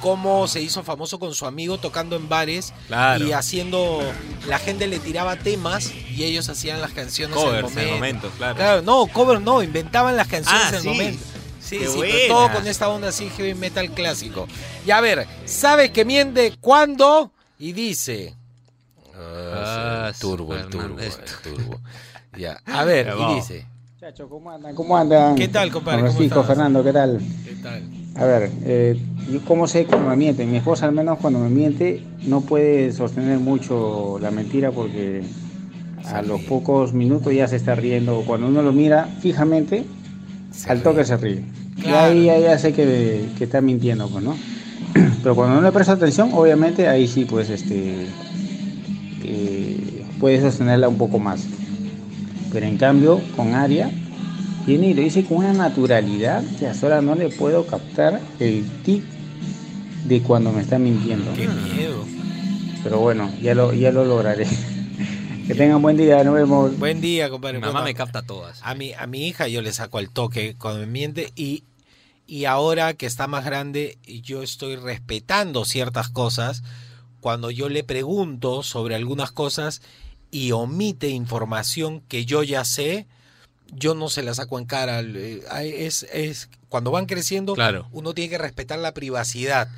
[0.00, 3.26] cómo se hizo famoso con su amigo tocando en bares Claro.
[3.26, 4.00] y haciendo,
[4.48, 7.80] la gente le tiraba temas y ellos hacían las canciones en el Covers en momento.
[7.88, 8.56] el momento, claro.
[8.56, 10.88] Claro, no, cover no, inventaban las canciones Ah, en el sí.
[10.88, 11.24] momento.
[11.60, 14.48] Sí, Qué sí, pero todo con esta onda así heavy metal clásico.
[14.84, 17.30] Y a ver, ¿sabe que miente cuándo?
[17.62, 18.34] Y dice.
[19.14, 21.12] Ah, Ah, sí, turbo, el turbo, el
[21.44, 21.78] turbo.
[22.36, 23.36] Ya, a ver, y vamos.
[23.36, 23.64] dice.
[23.94, 24.74] Muchachos, ¿cómo andan?
[24.74, 25.36] ¿Cómo andan?
[25.36, 25.98] ¿Qué tal, compadre?
[25.98, 26.42] Don ¿Cómo Francisco?
[26.42, 27.20] Fernando, ¿qué tal?
[27.44, 27.82] ¿Qué tal?
[28.16, 30.50] A ver, eh, yo cómo sé cuando me mienten.
[30.50, 35.22] Mi esposa al menos cuando me miente no puede sostener mucho la mentira porque
[36.04, 38.24] a los pocos minutos ya se está riendo.
[38.26, 39.84] Cuando uno lo mira fijamente,
[40.50, 40.84] Se al ríe.
[40.84, 41.44] toque se ríe.
[41.76, 44.36] Y ahí ya, ya sé que, que está mintiendo, pues, ¿no?
[45.22, 48.06] Pero cuando no le presta atención, obviamente ahí sí, pues, este,
[49.24, 51.46] eh, puede sostenerla un poco más.
[52.52, 53.90] Pero en cambio, con Aria,
[54.66, 58.64] viene y lo dice con una naturalidad que a sola no le puedo captar el
[58.84, 59.02] tic
[60.04, 61.32] de cuando me está mintiendo.
[61.34, 62.04] Qué miedo.
[62.82, 64.46] Pero bueno, ya lo, ya lo lograré.
[65.46, 66.78] que tengan buen día, nos vemos.
[66.78, 67.58] Buen día, compadre.
[67.58, 68.60] Mi mamá Bueno, me capta todas.
[68.62, 71.64] A mi, a mi hija yo le saco al toque cuando me miente y,
[72.26, 76.62] y ahora que está más grande yo estoy respetando ciertas cosas
[77.20, 79.82] cuando yo le pregunto sobre algunas cosas
[80.30, 83.06] y omite información que yo ya sé,
[83.70, 85.00] yo no se la saco en cara.
[85.00, 85.42] Eh,
[85.86, 87.86] Es, es, cuando van creciendo, Claro.
[87.92, 89.68] uno tiene que respetar la privacidad,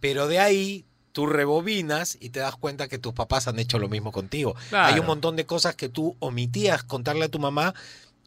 [0.00, 3.88] pero de ahí tú rebobinas y te das cuenta que tus papás han hecho lo
[3.88, 4.54] mismo contigo.
[4.68, 4.92] Claro.
[4.94, 7.74] Hay un montón de cosas que tú omitías contarle a tu mamá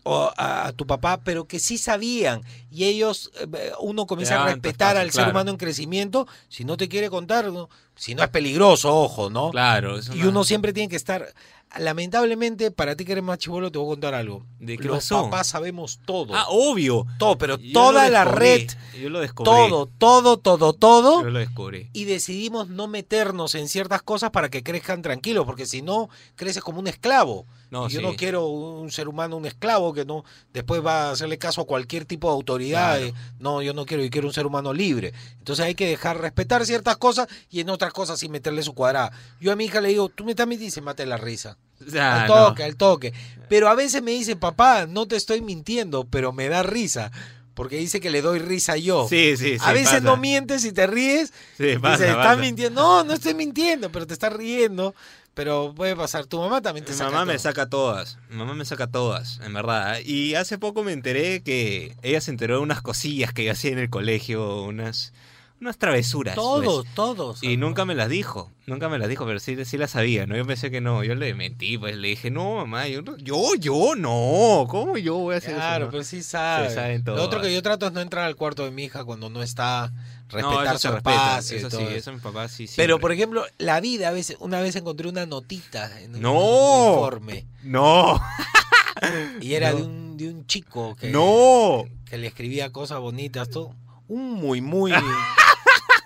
[0.04, 2.44] o a, a tu papá, pero que sí sabían.
[2.70, 6.28] Y ellos, eh, uno comienza a respetar al ser humano en crecimiento.
[6.50, 7.70] Si no te quiere contar, ¿no?
[7.96, 9.52] si no es peligroso, ojo, ¿no?
[9.52, 9.98] Claro.
[10.00, 11.34] es Y uno siempre tiene que estar.
[11.80, 14.46] Lamentablemente, para ti que eres más chivolo, te voy a contar algo.
[14.60, 15.24] ¿De qué Los pasó?
[15.24, 16.36] papás sabemos todo.
[16.36, 17.06] Ah, obvio.
[17.18, 18.70] todo, pero Yo toda la red,
[19.02, 19.46] Yo lo descubrí.
[19.46, 21.90] todo, todo, todo, todo Yo lo descubrí.
[21.94, 26.64] y decidimos no meternos en ciertas cosas para que crezcan tranquilos, porque si no, creces
[26.64, 27.46] como un esclavo.
[27.74, 28.06] No, yo sí.
[28.06, 31.66] no quiero un ser humano, un esclavo que no después va a hacerle caso a
[31.66, 33.00] cualquier tipo de autoridad.
[33.00, 33.16] Claro.
[33.40, 35.12] No, yo no quiero, yo quiero un ser humano libre.
[35.40, 39.12] Entonces hay que dejar respetar ciertas cosas y en otras cosas sí meterle su cuadrada.
[39.42, 41.58] Yo a mi hija le digo, tú me estás mintiendo y se mate la risa.
[42.00, 42.36] Ah, al no.
[42.36, 43.14] toque, al toque.
[43.50, 47.12] Pero a veces me dice, papá, no te estoy mintiendo, pero me da risa.
[47.56, 49.08] Porque dice que le doy risa yo.
[49.08, 49.58] Sí, sí, sí.
[49.62, 50.00] a veces pasa.
[50.02, 51.34] no mientes y te ríes.
[51.58, 52.82] Sí, pasa, Dice, estás mintiendo.
[52.82, 54.96] No, no estoy mintiendo, pero te estás riendo.
[55.34, 56.26] Pero puede pasar.
[56.28, 57.10] Tu mamá también te Mi saca.
[57.12, 58.20] mamá me saca todas.
[58.30, 59.98] Mi mamá me saca todas, en verdad.
[60.06, 63.72] Y hace poco me enteré que ella se enteró de unas cosillas que yo hacía
[63.72, 65.12] en el colegio, unas,
[65.60, 66.36] unas travesuras.
[66.36, 66.46] pues.
[66.46, 67.42] Todos, todos.
[67.44, 70.38] Y nunca me las dijo, nunca me las dijo, pero sí, sí las sabía, ¿no?
[70.38, 73.56] Yo pensé que no, yo le mentí, pues le dije, no, mamá, yo, no- yo,
[73.60, 75.92] yo, no, ¿cómo yo voy a hacer Claro, eso?
[75.92, 76.70] pero sí sabe.
[76.70, 79.32] Saben Lo otro que yo trato es no entrar al cuarto de mi hija cuando
[79.32, 79.92] no está.
[80.32, 82.98] No, Respetar eso su se espacio eso sí, todo eso mi papá sí Pero, siempre.
[83.00, 86.94] por ejemplo, la vida, a veces, una vez encontré una notita en un No.
[86.96, 87.46] informe.
[87.64, 88.20] No,
[89.42, 89.78] Y era No.
[89.78, 91.84] de, un, de un chico que, no.
[92.06, 93.76] que le escribía cosas bonitas, todo.
[94.08, 94.92] un muy muy.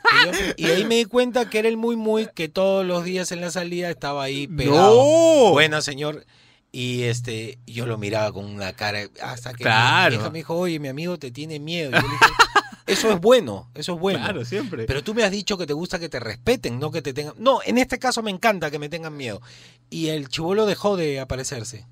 [0.10, 3.03] Y, yo- y ahí me di cuenta que era el muy muy que todos los
[3.03, 4.95] días en la salida estaba ahí pegado.
[4.95, 5.51] ¡No!
[5.51, 6.25] Buena, señor.
[6.71, 10.12] Y este, yo lo miraba con una cara hasta que Claro.
[10.15, 11.89] mi hija me dijo, oye, mi amigo te tiene miedo.
[11.89, 12.25] Y yo le dije,
[12.88, 14.19] eso es bueno, eso es bueno.
[14.19, 14.86] Claro, siempre.
[14.86, 17.34] Pero tú me has dicho que te gusta que te respeten, no que te tengan.
[17.38, 19.41] No, en este caso me encanta que me tengan miedo.
[19.89, 21.86] Y el chivolo dejó de aparecerse.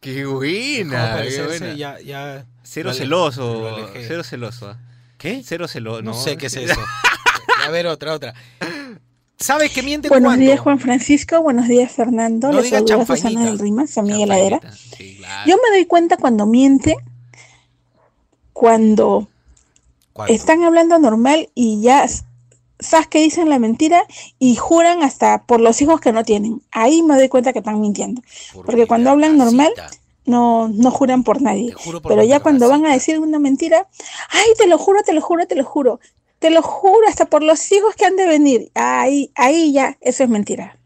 [0.00, 1.74] Qué Dejó de buena, qué aparecerse, buena.
[1.74, 2.46] ya, ya.
[2.64, 4.68] Cero lo ale- celoso, cero celoso.
[4.70, 4.78] ¿ah?
[5.18, 5.42] ¿Qué?
[5.44, 6.02] Cero celoso.
[6.02, 6.80] No, sé qué es eso.
[7.64, 8.34] A ver, otra, otra.
[9.38, 11.40] ¿Sabes que miente Buenos días, Juan Francisco.
[11.42, 12.50] Buenos días, Fernando.
[12.52, 13.04] No Les saluda.
[13.04, 14.60] Susana del Rima, su amiga heladera.
[14.72, 15.50] Sí, claro.
[15.50, 16.96] Yo me doy cuenta cuando miente,
[18.52, 19.28] cuando
[20.28, 22.06] Están hablando normal y ya
[22.82, 24.04] sabes que dicen la mentira
[24.38, 26.62] y juran hasta por los hijos que no tienen.
[26.70, 28.22] Ahí me doy cuenta que están mintiendo.
[28.52, 29.72] Por Porque cuando hablan normal,
[30.24, 31.74] no, no juran por nadie.
[31.84, 33.88] Por Pero ya cuando van a decir una mentira,
[34.30, 36.00] ay, te lo juro, te lo juro, te lo juro.
[36.38, 38.70] Te lo juro, hasta por los hijos que han de venir.
[38.74, 40.76] Ahí, ahí ya, eso es mentira.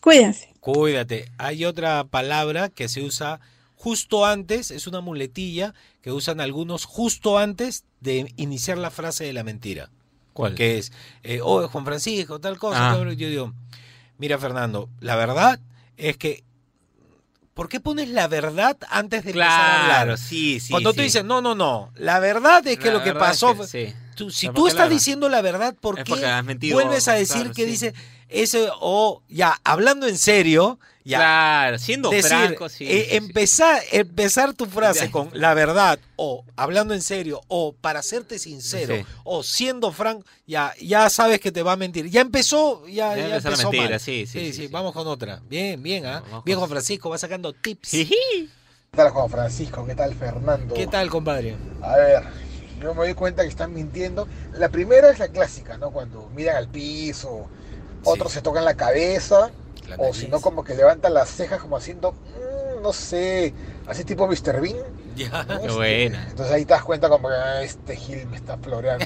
[0.00, 0.54] Cuídense.
[0.60, 1.26] Cuídate.
[1.36, 3.40] Hay otra palabra que se usa
[3.78, 5.74] justo antes, es una muletilla
[6.08, 9.90] que usan algunos justo antes de iniciar la frase de la mentira.
[10.32, 10.54] ¿Cuál?
[10.54, 10.90] Que es,
[11.22, 12.92] eh, oh, Juan Francisco, tal cosa.
[12.92, 12.96] Ah.
[13.12, 13.52] Yo digo,
[14.16, 15.60] mira, Fernando, la verdad
[15.98, 16.44] es que.
[17.52, 20.18] ¿Por qué pones la verdad antes de empezar a Claro, hablar?
[20.18, 20.70] sí, sí.
[20.70, 23.48] Cuando tú dices, no, no, no, la verdad es que La lo que es pasó.
[23.50, 23.94] que fue- sí.
[24.14, 27.64] tú- si tú estás diciendo la verdad, ¿por Es qué vuelves a decir claro, que
[27.64, 27.70] sí.
[27.70, 27.94] dice
[28.28, 32.84] ese o ya hablando en serio, ya Claro, siendo decir, franco, sí.
[32.84, 33.16] eh, sí, sí.
[33.16, 38.94] empezar, empezar tu frase con la verdad o hablando en serio o para serte sincero
[38.94, 39.04] Sí.
[39.24, 42.10] o siendo franco, ya, ya sabes que te va a mentir.
[42.10, 44.00] Ya empezó, ya, Ya ya empezó la empezó mentira, mal.
[44.00, 44.68] sí, sí, sí, sí.
[44.68, 45.40] Vamos con otra.
[45.48, 46.22] Bien, bien, ¿ah?
[46.30, 47.90] Con- Bien, Juan Francisco, va sacando tips.
[47.90, 48.48] ¿Qué
[48.96, 49.86] tal Juan Francisco?
[49.86, 50.74] ¿Qué tal Fernando?
[50.74, 51.56] ¿Qué tal, compadre?
[51.82, 52.22] A ver,
[52.82, 54.28] yo me doy cuenta que están mintiendo.
[54.54, 55.90] La primera es la clásica, ¿no?
[55.90, 57.48] Cuando miran al piso,
[58.08, 59.50] otros se tocan la cabeza,
[59.88, 63.54] La o si no como que levantan las cejas como haciendo, mm, no sé,
[63.86, 64.60] así tipo Mr.
[64.60, 64.97] Bean.
[65.18, 65.42] Ya.
[65.44, 65.60] ¿no?
[65.60, 66.26] Qué Este, buena.
[66.30, 69.04] Entonces ahí te das cuenta como que "Ah, este Gil me está floreando,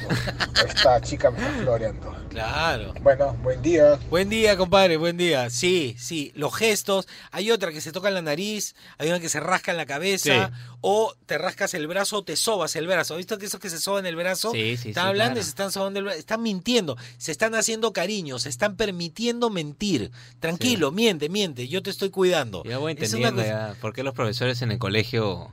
[0.66, 2.14] esta chica me está floreando.
[2.28, 2.94] Claro.
[3.02, 3.98] Bueno, buen día.
[4.10, 5.50] Buen día, compadre, buen día.
[5.50, 7.06] Sí, sí, los gestos.
[7.30, 9.86] Hay otra que se toca en la nariz, hay una que se rasca en la
[9.86, 10.54] cabeza, Sí.
[10.80, 13.14] o te rascas el brazo o te sobas el brazo.
[13.14, 14.52] ¿Has visto que esos que se soban el brazo?
[14.52, 16.18] Sí, sí, Están hablando y se están sobando el brazo.
[16.18, 20.10] Están mintiendo, se están haciendo cariño, se están permitiendo mentir.
[20.40, 22.62] Tranquilo, miente, miente, yo te estoy cuidando.
[22.64, 25.52] Ya voy entendiendo cosa- ya por qué los profesores en el colegio...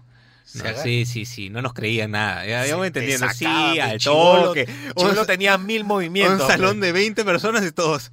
[0.55, 2.45] No, sí, sí, sí, no nos creían nada.
[2.45, 3.27] Ya, voy te entendiendo.
[3.33, 4.65] Sí, al toque.
[4.95, 6.41] Chibolo Un- tenía mil movimientos.
[6.41, 8.11] Un salón de 20 personas y todos.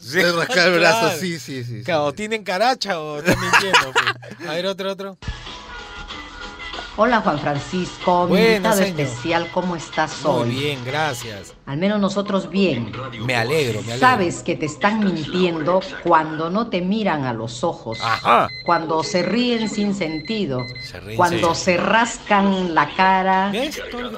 [0.00, 1.18] Sí, Se rascaba el brazo, claro.
[1.18, 1.78] sí, sí, sí.
[1.78, 1.82] sí.
[1.84, 3.92] Claro, o tienen caracha o están mintiendo.
[3.92, 4.48] pe.
[4.48, 5.18] A ver, otro, otro.
[6.94, 9.00] Hola Juan Francisco, mi invitado señor.
[9.00, 10.50] especial, ¿cómo estás Muy hoy?
[10.50, 11.54] bien, gracias.
[11.64, 12.92] Al menos nosotros bien.
[13.24, 13.98] Me alegro, me alegro.
[13.98, 18.46] Sabes que te están mintiendo cuando no te miran a los ojos, Ajá.
[18.66, 23.50] cuando se ríen sin sentido, Se ríen cuando se rascan la cara,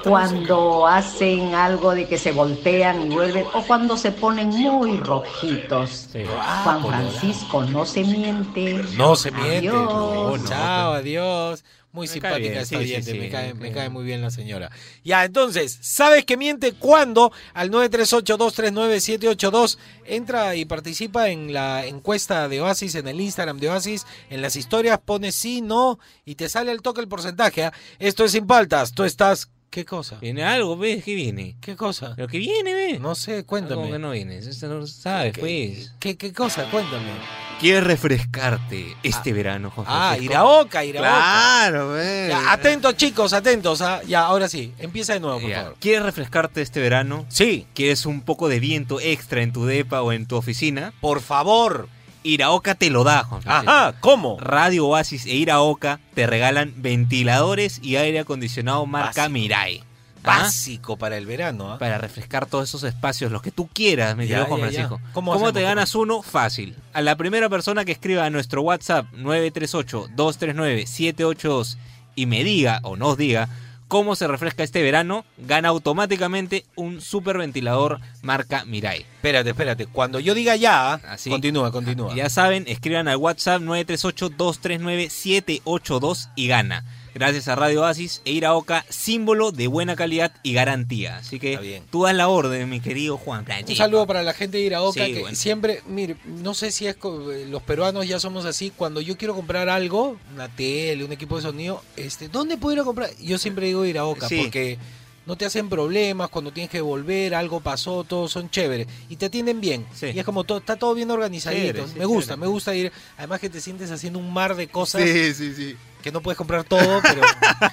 [0.03, 6.09] cuando hacen algo de que se voltean y vuelven, o cuando se ponen muy rojitos.
[6.41, 7.09] Ah, Juan colorado.
[7.09, 8.83] Francisco, no se miente.
[8.97, 9.59] No se miente.
[9.69, 10.41] Adiós.
[10.41, 11.63] No, Chao, adiós.
[11.95, 14.69] Muy Me simpática bien, sí, oyente, sí, me, cae, me cae muy bien la señora.
[15.05, 17.31] Ya, entonces, ¿sabes que miente cuándo?
[17.53, 24.05] Al 938-239-782 entra y participa en la encuesta de Oasis, en el Instagram de Oasis,
[24.29, 27.63] en las historias pone sí, no, y te sale al toque el porcentaje.
[27.63, 27.71] ¿ah?
[27.97, 29.49] Esto es sin paltas, tú estás...
[29.69, 30.17] ¿Qué cosa?
[30.19, 31.01] Viene algo, ¿ves?
[31.01, 31.55] ¿Qué viene?
[31.61, 32.13] ¿Qué cosa?
[32.17, 32.99] Lo que viene, ¿ves?
[32.99, 33.89] No sé, cuéntame.
[33.89, 34.39] que no viene.
[34.39, 35.93] Eso no sabes, ¿Qué, pues.
[35.99, 36.69] ¿Qué, qué cosa?
[36.69, 37.11] Cuéntame.
[37.59, 40.17] ¿Quieres refrescarte este verano, Juan Ah?
[40.21, 41.09] Iraoka, Iraoka.
[41.09, 41.95] Claro.
[42.27, 43.81] Ya, atentos chicos, atentos.
[43.81, 44.01] ah.
[44.05, 45.57] Ya, ahora sí, empieza de nuevo, por Ya.
[45.61, 45.75] favor.
[45.79, 47.25] ¿Quieres refrescarte este verano?
[47.29, 50.93] Sí, ¿Quieres un poco de viento extra en tu depa o en tu oficina?
[51.01, 51.87] por favor.
[52.23, 53.41] Iraoka te lo da, Juan.
[53.45, 54.37] Ajá, ¿cómo?
[54.39, 59.29] Radio Oasis e Iraoka te regalan ventiladores y aire acondicionado marca Básico.
[59.29, 59.83] Mirai.
[60.25, 60.43] ¿Ah?
[60.43, 61.73] Básico para el verano.
[61.73, 61.79] ¿ah?
[61.79, 64.59] Para refrescar todos esos espacios, los que tú quieras, mi querido Juan.
[64.61, 64.99] Francisco.
[65.13, 66.21] ¿Cómo ¿Cómo, hacemos, te ganas uno?
[66.21, 66.75] Fácil.
[66.93, 71.77] A la primera persona que escriba a nuestro WhatsApp 938-239-782
[72.15, 73.49] y me diga o nos diga
[73.87, 79.01] cómo se refresca este verano, gana automáticamente un super ventilador marca Mirai.
[79.01, 79.85] Espérate, espérate.
[79.87, 81.29] Cuando yo diga ya, Así.
[81.29, 82.15] continúa, continúa.
[82.15, 86.83] Ya saben, escriban al WhatsApp 938-239-782 y gana.
[87.15, 91.15] Gracias a Radio Oasis e Iraoka, símbolo de buena calidad y garantía.
[91.15, 93.45] Así que tú haz la orden, mi querido Juan.
[93.69, 95.35] Un saludo para la gente de Iraoka Sí, que bueno.
[95.37, 99.33] siempre, mire, no sé si es co- los peruanos ya somos así, cuando yo quiero
[99.33, 103.09] comprar algo, una tele, un equipo de sonido, este, ¿dónde puedo ir a comprar?
[103.21, 104.41] Yo siempre digo Iraoka Sí.
[104.41, 104.77] porque
[105.25, 109.25] no te hacen problemas cuando tienes que volver, algo pasó, todos son chéveres y te
[109.25, 109.85] atienden bien.
[110.01, 111.73] Y es como todo, está todo bien organizadito.
[111.73, 112.41] Chévere, sí, me gusta, chévere.
[112.41, 112.91] me gusta ir.
[113.17, 115.75] Además que te sientes haciendo un mar de cosas Sí, sí, sí.
[116.03, 117.21] que no puedes comprar todo, pero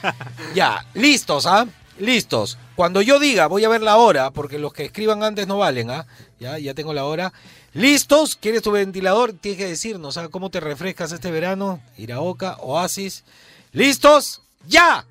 [0.55, 1.67] ya, listos, ¿ah?
[1.99, 2.57] Listos.
[2.75, 5.91] Cuando yo diga, voy a ver la hora, porque los que escriban antes no valen,
[5.91, 6.07] ¿ah?
[6.41, 7.33] Ya, ya tengo la hora.
[7.75, 8.35] ¿Listos?
[8.37, 9.35] ¿Quieres tu ventilador?
[9.35, 10.29] Tienes que decirnos, ¿ah?
[10.29, 11.81] ¿Cómo te refrescas este verano?
[11.99, 13.25] Iraoka, Oasis.
[13.73, 14.41] ¿Listos?
[14.67, 15.07] ¡Ya!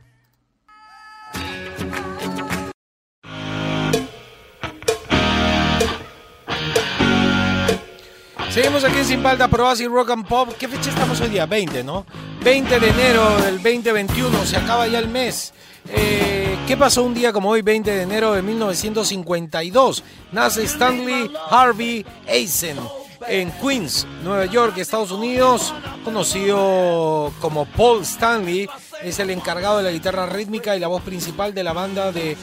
[8.51, 10.49] Seguimos aquí en Sin Palta, Pro Oasis Rock and Pop.
[10.59, 11.45] ¿Qué fecha estamos hoy día?
[11.45, 12.05] 20, ¿no?
[12.43, 15.53] 20 de enero del 2021, se acaba ya el mes.
[15.87, 20.03] Eh, ¿Qué pasó un día como hoy, 20 de enero de 1952?
[20.33, 22.77] Nace Stanley Harvey Eisen
[23.25, 28.67] en Queens, Nueva York, Estados Unidos, conocido como Paul Stanley,
[29.01, 32.35] es el encargado de la guitarra rítmica y la voz principal de la banda de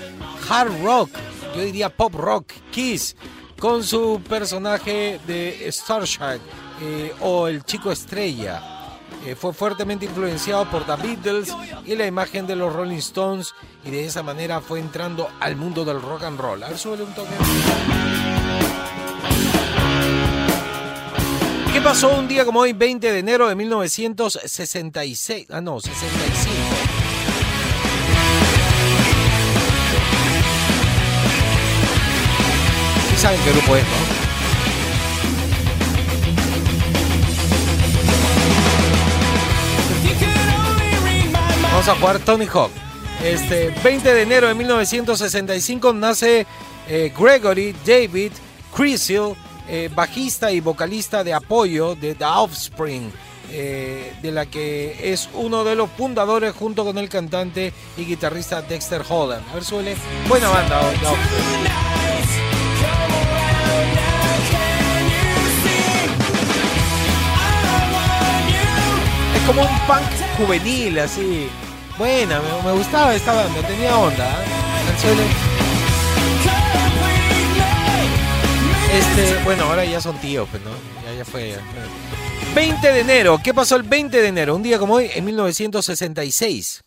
[0.49, 1.11] hard rock,
[1.55, 3.14] yo diría pop rock, Kiss,
[3.59, 6.40] con su personaje de Starshine
[6.81, 8.62] eh, o el chico estrella.
[9.27, 11.53] Eh, fue fuertemente influenciado por The Beatles
[11.85, 13.53] y la imagen de los Rolling Stones
[13.85, 16.62] y de esa manera fue entrando al mundo del rock and roll.
[16.62, 17.31] A ver, súbele un toque.
[21.73, 25.47] ¿Qué pasó un día como hoy, 20 de enero de 1966?
[25.51, 26.88] Ah, no, 65.
[33.18, 33.85] Saben qué grupo es.
[41.62, 42.70] Vamos a jugar Tony Hawk.
[43.22, 46.46] Este 20 de enero de 1965 nace
[46.88, 48.33] eh, Gregory David
[48.74, 49.35] Creasel,
[49.68, 53.11] eh, bajista y vocalista de apoyo de The Offspring,
[53.50, 58.62] eh, de la que es uno de los fundadores junto con el cantante y guitarrista
[58.62, 59.44] Dexter Holland.
[59.50, 59.96] A ver, suele.
[60.28, 60.81] Buena banda.
[61.00, 62.58] The Offspring.
[69.34, 71.48] Es como un punk juvenil, así.
[71.96, 74.24] Buena, me, gustaba esta banda, tenía onda.
[74.24, 74.48] ¿eh?
[78.94, 80.70] Este, bueno, ahora ya son tíos, pues, ¿no?
[81.04, 81.50] Ya, ya fue.
[81.50, 82.08] ya fue.
[82.54, 84.56] 20 de enero, ¿qué pasó el 20 de enero?
[84.56, 86.82] Un día como hoy, en 1966.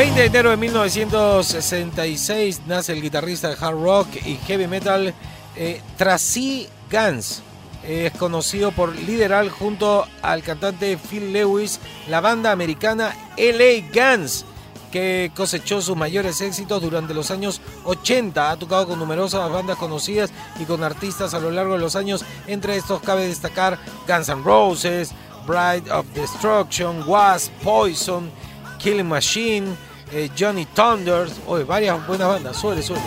[0.00, 5.12] ...20 de enero de 1966 nace el guitarrista de hard rock y heavy metal
[5.56, 7.42] eh, Tracy Guns.
[7.86, 14.46] Es conocido por liderar junto al cantante Phil Lewis la banda americana LA Guns,
[14.90, 18.52] que cosechó sus mayores éxitos durante los años 80.
[18.52, 22.24] Ha tocado con numerosas bandas conocidas y con artistas a lo largo de los años.
[22.46, 25.10] Entre estos cabe destacar Guns N' Roses,
[25.46, 28.30] Bride of Destruction, Wasp, Poison,
[28.78, 29.76] Killing Machine,
[30.12, 31.32] eh, Johnny Thunders.
[31.66, 32.56] Varias buenas bandas.
[32.56, 33.02] Suele, suele.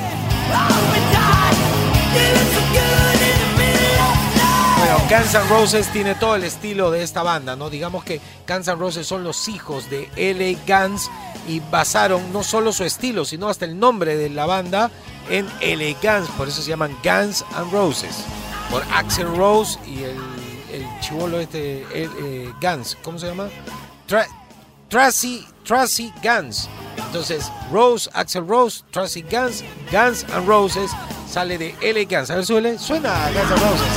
[4.77, 7.69] Bueno, Guns N' Roses tiene todo el estilo de esta banda, ¿no?
[7.69, 10.57] Digamos que Guns N' Roses son los hijos de L.A.
[10.87, 11.09] Guns
[11.47, 14.91] y basaron no solo su estilo, sino hasta el nombre de la banda
[15.29, 15.95] en L.A.
[16.19, 18.25] Guns, por eso se llaman Guns N' Roses.
[18.69, 20.19] Por Axel Rose y el,
[20.99, 23.47] chivolo este, el, eh, Guns, ¿cómo se llama?
[24.07, 24.27] Tra-
[24.89, 26.67] Tracy, Tracy Guns.
[27.13, 30.89] Entonces, Rose, Axel Rose, Tracy Guns, Guns and Roses
[31.29, 32.05] sale de L.A.
[32.05, 32.31] Guns.
[32.31, 33.87] A ver, suele, suena Guns N' Roses.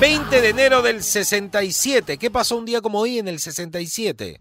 [0.00, 2.18] 20 de enero del 67.
[2.18, 4.40] ¿Qué pasó un día como hoy en el 67?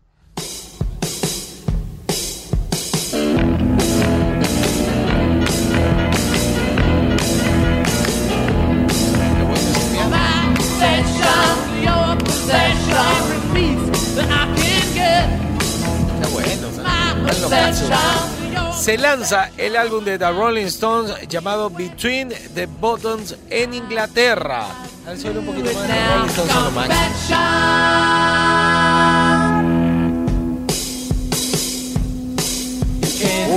[18.88, 24.66] Se lanza el álbum de The Rolling Stones llamado Between the Buttons en Inglaterra.
[25.06, 25.88] A ver, suele un poquito más.
[25.88, 27.38] The Rolling Stones son lo máximo.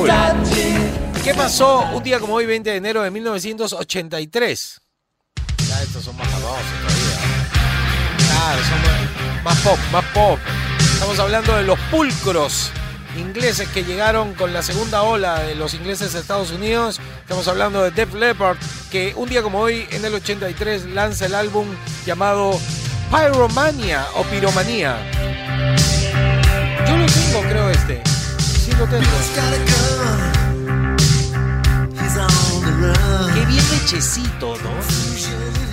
[0.00, 0.10] Uy.
[1.22, 4.80] ¿Qué pasó un día como hoy, 20 de enero de 1983?
[5.68, 7.18] Ya estos son más famosos todavía.
[8.16, 10.40] Claro, son más, más pop, más pop.
[10.80, 12.72] Estamos hablando de los pulcros
[13.16, 17.00] ingleses que llegaron con la segunda ola de los ingleses a Estados Unidos.
[17.20, 18.56] Estamos hablando de Def Leppard,
[18.90, 21.66] que un día como hoy, en el 83, lanza el álbum
[22.06, 22.58] llamado
[23.10, 24.96] Pyromania o Piromanía.
[26.86, 28.02] Yo lo tengo, creo, este.
[28.78, 29.06] lo tengo.
[33.34, 34.70] Qué bien hechecito, ¿no?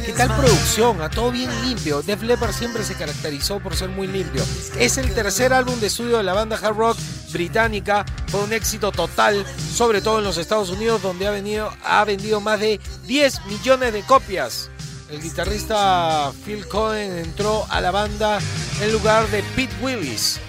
[0.06, 1.02] ¿Qué tal producción?
[1.02, 2.02] A todo bien limpio.
[2.02, 4.44] Def Leppard siempre se caracterizó por ser muy limpio.
[4.80, 6.98] Es el tercer álbum de estudio de la banda hard rock
[7.38, 8.04] británica.
[8.28, 12.42] Fue un éxito total, sobre todo en los Estados Unidos, donde ha, venido, ha vendido
[12.42, 14.72] más de 10 millones de copias.
[15.12, 18.40] El guitarrista Phil Cohen entró a la banda
[18.82, 20.40] en lugar de Pete Willis,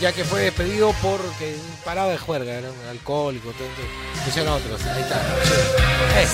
[0.00, 3.50] ya que fue despedido porque paraba de juerga, era un alcohólico,
[4.24, 4.80] pusieron otros.
[4.82, 5.06] Eh,
[6.14, 6.28] eh.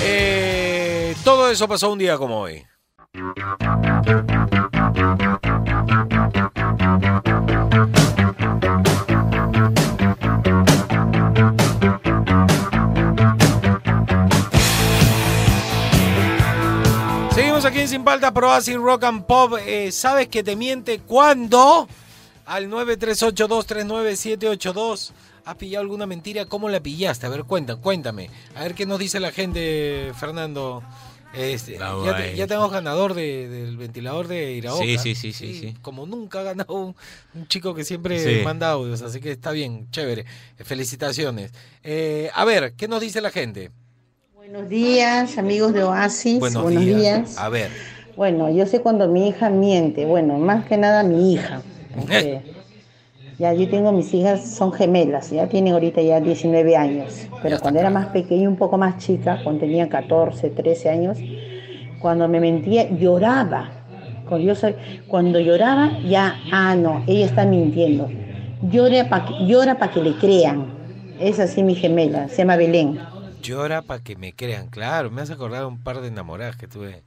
[0.00, 2.64] Eh, todo eso pasó un día como hoy.
[3.18, 3.34] Seguimos
[17.64, 19.54] aquí en Sin Paltas, Pro Acid Rock and Pop.
[19.66, 21.88] Eh, ¿Sabes que te miente cuándo?
[22.46, 25.10] Al 938239782.
[25.44, 26.44] ¿Has pillado alguna mentira?
[26.44, 27.26] ¿Cómo la pillaste?
[27.26, 28.30] A ver, cuéntame, cuéntame.
[28.54, 30.84] A ver qué nos dice la gente, Fernando.
[31.34, 32.36] Este, La ya, te- guay.
[32.36, 34.82] ya tenemos ganador de- del ventilador de Iraoka.
[34.84, 35.74] Sí, sí, sí, sí, sí.
[35.82, 36.96] Como nunca ha ganado un,
[37.34, 38.42] un chico que siempre Sí.
[38.44, 40.22] manda audios, así que está bien, chévere.
[40.58, 41.52] Eh, Felicitaciones.
[41.84, 43.70] Eh, a ver, ¿qué nos dice la gente?
[44.34, 46.38] Buenos días, amigos de Oasis.
[46.40, 46.98] Buenos, Buenos, días.
[47.00, 47.38] días.
[47.38, 47.70] A ver.
[48.16, 50.06] Bueno, yo sé cuando mi hija miente.
[50.06, 51.60] Bueno, más que nada mi hija.
[51.94, 52.40] porque
[53.38, 57.28] ya yo tengo mis hijas, son gemelas, ya tienen ahorita ya 19 años.
[57.42, 61.18] Pero cuando era más pequeña, un poco más chica, cuando tenía 14, 13 años,
[62.00, 63.70] cuando me mentía, lloraba.
[64.28, 64.68] Cuando, yo
[65.06, 68.10] cuando lloraba, ya, ah, no, ella está mintiendo.
[68.62, 70.66] Llora para que, llora pa' que le crean.
[71.20, 72.98] Es así mi gemela, se llama Belén.
[73.40, 75.10] Llora para que me crean, claro.
[75.10, 77.02] Me has acordado un par de enamoradas que tuve.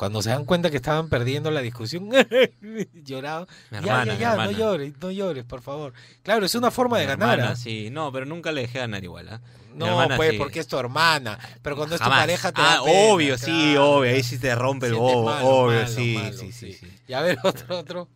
[0.00, 2.08] Cuando se dan cuenta que estaban perdiendo la discusión,
[3.04, 3.46] lloraba.
[3.70, 5.92] Mi Ya, hermana, ya, mi ya, no llores, no llores, por favor.
[6.22, 7.34] Claro, es una forma de ganar.
[7.38, 7.56] hermana, ¿ah?
[7.56, 7.90] sí.
[7.90, 9.28] No, pero nunca le dejé ganar igual.
[9.28, 9.40] ¿ah?
[9.74, 10.38] Mi No, hermana, pues, sí.
[10.38, 11.38] porque es tu hermana.
[11.60, 14.10] Pero cuando es tu pareja te Ah, da pena, obvio, sí, obvio.
[14.10, 15.24] Ahí sí te rompe el bobo.
[15.26, 16.90] malo, obvio, malo, sí, malo, sí, sí, sí.
[17.06, 18.08] Y a ver, otro, otro.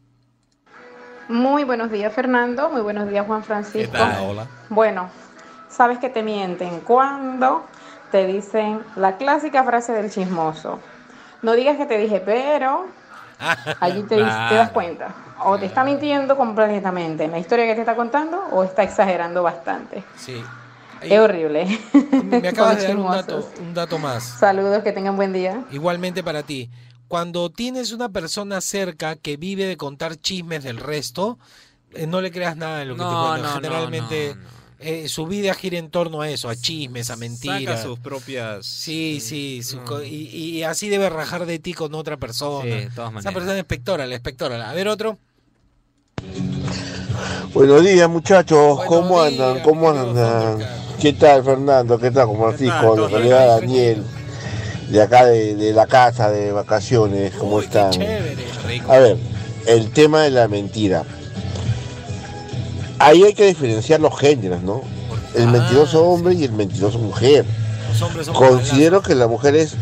[1.29, 2.71] Muy buenos días, Fernando.
[2.71, 3.93] Muy buenos días, Juan Francisco.
[3.93, 4.23] ¿Qué tal?
[4.23, 4.47] Hola.
[4.71, 5.11] Bueno,
[5.69, 7.67] sabes que te mienten cuando
[8.11, 10.81] te dicen la clásica frase del chismoso.
[11.45, 12.87] No digas que te dije, pero
[13.81, 15.15] allí te, te das cuenta.
[15.45, 19.43] O te está mintiendo completamente en la historia que te está contando o está exagerando
[19.43, 20.03] bastante.
[20.17, 20.43] Sí.
[21.03, 21.67] Es horrible.
[22.25, 24.25] Me acabas de dar un dato, un dato más.
[24.25, 25.63] Saludos, que tengan buen día.
[25.71, 26.71] Igualmente para ti.
[27.09, 31.39] Cuando tienes una persona cerca que vive de contar chismes del resto,
[31.93, 33.37] eh, no le creas nada de lo que te No, cuenta.
[33.37, 34.35] no, no, Generalmente
[34.79, 37.81] eh, su vida gira en torno a eso, a chismes, a mentiras.
[37.81, 38.67] Saca sus propias.
[38.67, 42.65] Sí, sí, su co- y, y así debe rajar de ti con otra persona.
[42.65, 44.63] Sí, de todas Esa persona es pectoral, es pectoral.
[44.63, 45.19] A ver otro.
[47.55, 49.61] Buenos días muchachos, ¿cómo andan?
[49.61, 50.59] ¿Cómo andan?
[51.01, 51.99] ¿Qué tal Fernando?
[51.99, 52.27] ¿Qué tal?
[52.27, 54.03] Como Francisco, saluda Daniel,
[54.89, 57.93] de acá de, de la casa de vacaciones, ¿cómo están?
[58.89, 59.17] A ver,
[59.67, 61.05] el tema de la mentira.
[62.99, 64.83] Ahí hay que diferenciar los géneros, ¿no?
[65.35, 67.45] El mentiroso hombre y el mentiroso mujer.
[67.91, 69.75] Los hombres son Considero que la mujer es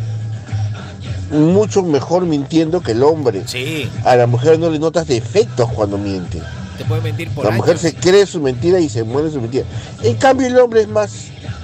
[1.31, 3.43] mucho mejor mintiendo que el hombre.
[3.47, 3.91] Sí.
[4.05, 6.43] A la mujer no le notas defectos cuando miente.
[6.79, 9.65] Te puede mentir por La mujer se cree su mentira y se muere su mentira.
[10.03, 11.13] En cambio el hombre es más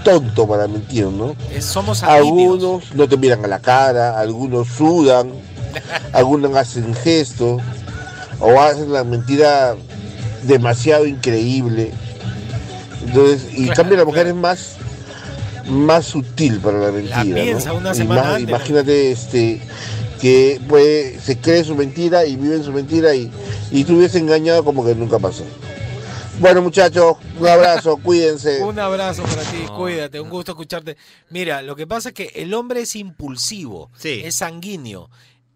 [0.04, 1.34] tonto para mentir, ¿no?
[1.52, 2.02] Es- somos.
[2.02, 5.32] Algunos no te miran a la cara, algunos sudan,
[6.12, 7.60] algunos hacen gestos
[8.40, 9.76] o hacen la mentira
[10.44, 11.92] demasiado increíble.
[13.06, 14.76] Entonces, y en cambio la mujer es más
[15.68, 17.24] más sutil para la mentira.
[17.24, 17.34] ¿no?
[17.34, 18.48] piensa una Y semana más- antes.
[18.48, 19.60] Imagínate este
[20.20, 23.30] que puede, se cree su mentira y vive en su mentira y,
[23.70, 25.44] y tú engañado como que nunca pasó.
[26.40, 28.62] Bueno muchachos, un abrazo, cuídense.
[28.64, 30.96] Un abrazo para ti, cuídate, un gusto escucharte.
[31.30, 35.10] Mira, lo que pasa es que el hombre es impulsivo, es sanguíneo,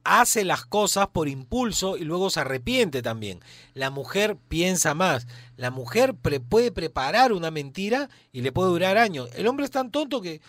[0.05, 3.41] hace las cosas por impulso y luego se arrepiente también.
[3.75, 5.27] La mujer piensa más,
[5.57, 9.31] la mujer puede preparar una mentira y le puede durar años.
[9.35, 10.41] El hombre es tan tonto que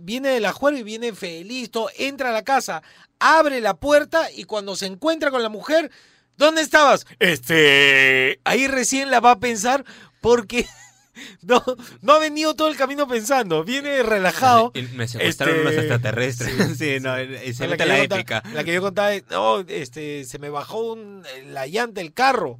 [0.00, 2.82] viene de la juerga y viene feliz, entra a la casa,
[3.18, 5.90] abre la puerta y cuando se encuentra con la mujer,
[6.36, 7.06] ¿dónde estabas?
[7.18, 9.84] Este, ahí recién la va a pensar
[10.20, 10.66] porque
[11.42, 11.62] no,
[12.02, 14.72] no ha venido todo el camino pensando, viene relajado.
[14.94, 16.54] Me secuestraron Este, unos extraterrestres.
[16.78, 18.40] Sí, no, y se la la yo épica.
[18.42, 22.12] contaba- la que yo contaba es, no, este, se me bajó un- la llanta del
[22.12, 22.58] carro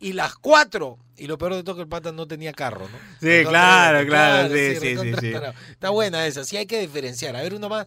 [0.00, 0.98] y las cuatro.
[1.16, 2.98] Y lo peor de todo que el pata no tenía carro, ¿no?
[3.20, 5.32] Sí, Recontra- claro, claro, sí, sí, sí, sí.
[5.70, 7.36] Está buena esa, sí hay que diferenciar.
[7.36, 7.86] A ver uno más.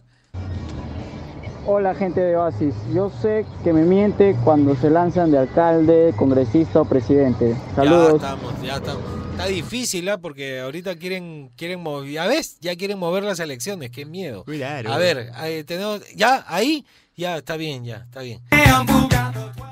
[1.66, 6.80] Hola gente de Oasis, yo sé que me miente cuando se lanzan de alcalde, congresista
[6.80, 7.54] o presidente.
[7.76, 8.22] Saludos.
[8.22, 9.27] Ya estamos, ya estamos.
[9.38, 10.18] Está difícil, ¿ah?
[10.18, 14.42] Porque ahorita quieren, quieren mover, ya ves, ya quieren mover las elecciones, qué miedo.
[14.42, 14.92] Claro.
[14.92, 16.84] A ver, ahí tenemos, ya, ahí,
[17.16, 18.40] ya, está bien, ya, está bien.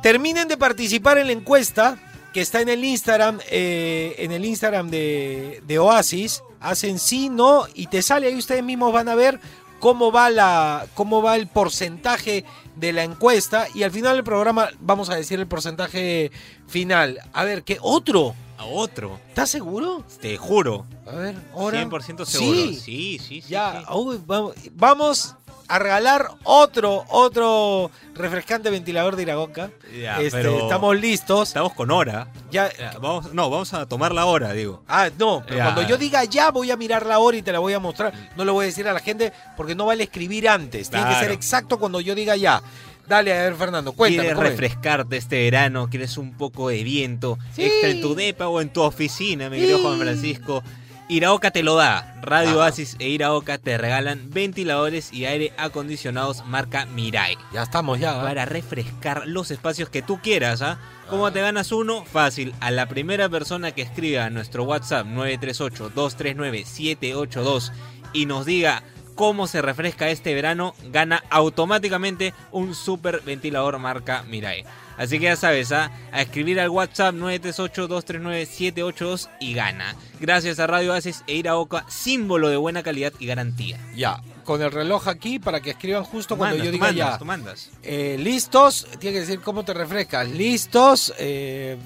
[0.02, 1.98] Terminen de participar en la encuesta
[2.32, 6.44] que está en el Instagram, eh, en el Instagram de, de Oasis.
[6.60, 9.40] Hacen sí, no, y te sale ahí ustedes mismos van a ver
[9.80, 12.44] cómo va la, cómo va el porcentaje
[12.76, 13.66] de la encuesta.
[13.74, 16.30] Y al final del programa vamos a decir el porcentaje
[16.68, 17.18] final.
[17.32, 18.36] A ver, ¿qué otro?
[18.58, 19.20] A otro.
[19.28, 20.04] ¿Estás seguro?
[20.20, 20.86] Te juro.
[21.06, 21.82] A ver, ahora.
[21.84, 22.26] 100% seguro.
[22.26, 22.80] Sí.
[22.82, 23.48] Sí, sí, sí.
[23.48, 25.34] Ya, uy, vamos, vamos
[25.68, 29.70] a regalar otro, otro refrescante ventilador de Iragoca.
[30.00, 31.48] Ya, Este, pero Estamos listos.
[31.48, 32.28] Estamos con hora.
[32.50, 34.82] Ya, Ya, vamos, no, vamos a tomar la hora, digo.
[34.88, 35.64] Ah, no, pero Ya.
[35.64, 38.12] cuando yo diga ya voy a mirar la hora y te la voy a mostrar.
[38.36, 40.88] No lo voy a decir a la gente porque no vale escribir antes.
[40.88, 42.62] Tiene que ser exacto cuando yo diga ya.
[43.08, 44.28] Dale, a ver, Fernando, cuéntame.
[44.28, 45.88] ¿Quieres refrescarte este verano?
[45.88, 47.62] ¿Quieres un poco de viento Sí.
[47.64, 49.84] extra en tu depa o en tu oficina, mi querido Sí.
[49.84, 50.62] Juan Francisco?
[51.08, 52.16] Iraoka te lo da.
[52.20, 52.58] Radio Ajá.
[52.58, 57.38] Oasis e Iraoka te regalan ventiladores y aire acondicionados marca Mirai.
[57.52, 58.20] Ya estamos ya.
[58.20, 58.24] ¿ah?
[58.24, 60.80] Para refrescar los espacios que tú quieras, ¿ah?
[61.08, 62.04] ¿Cómo te ganas uno?
[62.04, 62.52] Fácil.
[62.58, 67.70] A la primera persona que escriba a nuestro WhatsApp 938-239-782
[68.12, 68.82] y nos diga
[69.16, 74.64] cómo se refresca este verano, gana automáticamente un super ventilador marca Mirai.
[74.96, 75.90] Así que ya sabes, ¿ah?
[76.12, 79.94] a escribir al WhatsApp 938-239-782 y gana.
[80.20, 83.78] Gracias a Radio Oasis e Iraoka, símbolo de buena calidad y garantía.
[83.94, 87.18] Ya, con el reloj aquí para que escriban justo cuando Mandas, yo diga mandas, ya.
[87.18, 87.70] tú mandas.
[87.82, 88.86] Eh, ¿Listos?
[88.98, 90.28] Tiene que decir cómo te refrescas.
[90.30, 91.12] ¿Listos?
[91.18, 91.76] Eh,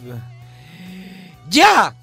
[1.49, 1.95] ¡Ya!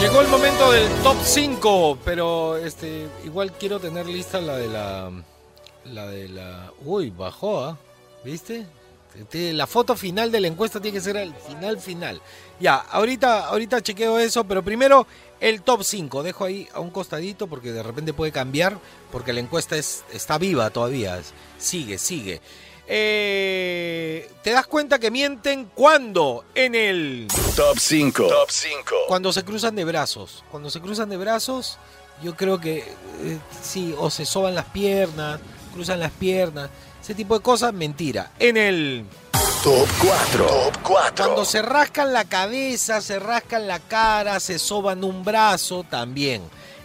[0.00, 5.10] Llegó el momento del top 5, pero este igual quiero tener lista la de la
[5.84, 7.78] la de la uy, bajó, ¿ah?
[8.24, 8.66] ¿Viste?
[9.28, 12.22] Te- La foto final de la encuesta tiene que ser al final final.
[12.58, 15.06] Ya, ahorita ahorita chequeo eso, pero primero
[15.38, 16.22] el top 5.
[16.22, 18.78] Dejo ahí a un costadito porque de repente puede cambiar
[19.12, 21.20] porque la encuesta es, está viva todavía.
[21.58, 22.40] Sigue, sigue.
[22.92, 26.44] Eh, ¿Te das cuenta que mienten cuando?
[26.56, 28.26] En el Top 5.
[28.26, 28.96] Top 5.
[29.06, 30.42] cuando se cruzan de brazos.
[30.50, 31.78] Cuando se cruzan de brazos,
[32.20, 35.38] yo creo que eh, sí, o se soban las piernas,
[35.72, 36.68] cruzan las piernas,
[37.00, 38.32] ese tipo de cosas, mentira.
[38.40, 39.04] En el
[39.62, 40.46] Top 4.
[40.46, 41.26] Top 4.
[41.26, 46.42] cuando se rascan la cabeza, se rascan la cara, se soban un brazo, también.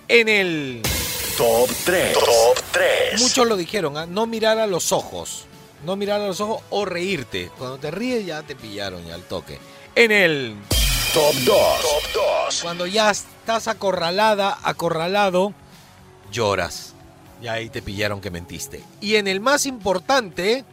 [0.07, 0.83] En el
[1.35, 2.13] Top 3.
[2.13, 3.19] Top 3.
[3.23, 4.05] muchos lo dijeron, ¿ah?
[4.05, 5.45] no mirar a los ojos.
[5.85, 7.51] No mirar a los ojos o reírte.
[7.57, 9.59] Cuando te ríes ya te pillaron ya al toque.
[9.93, 10.55] En el
[11.13, 11.45] Top 2.
[11.45, 12.03] Top
[12.47, 12.59] 2.
[12.63, 15.53] Cuando ya estás acorralada, acorralado,
[16.31, 16.93] lloras.
[17.41, 18.83] Y ahí te pillaron que mentiste.
[18.99, 20.65] Y en el más importante,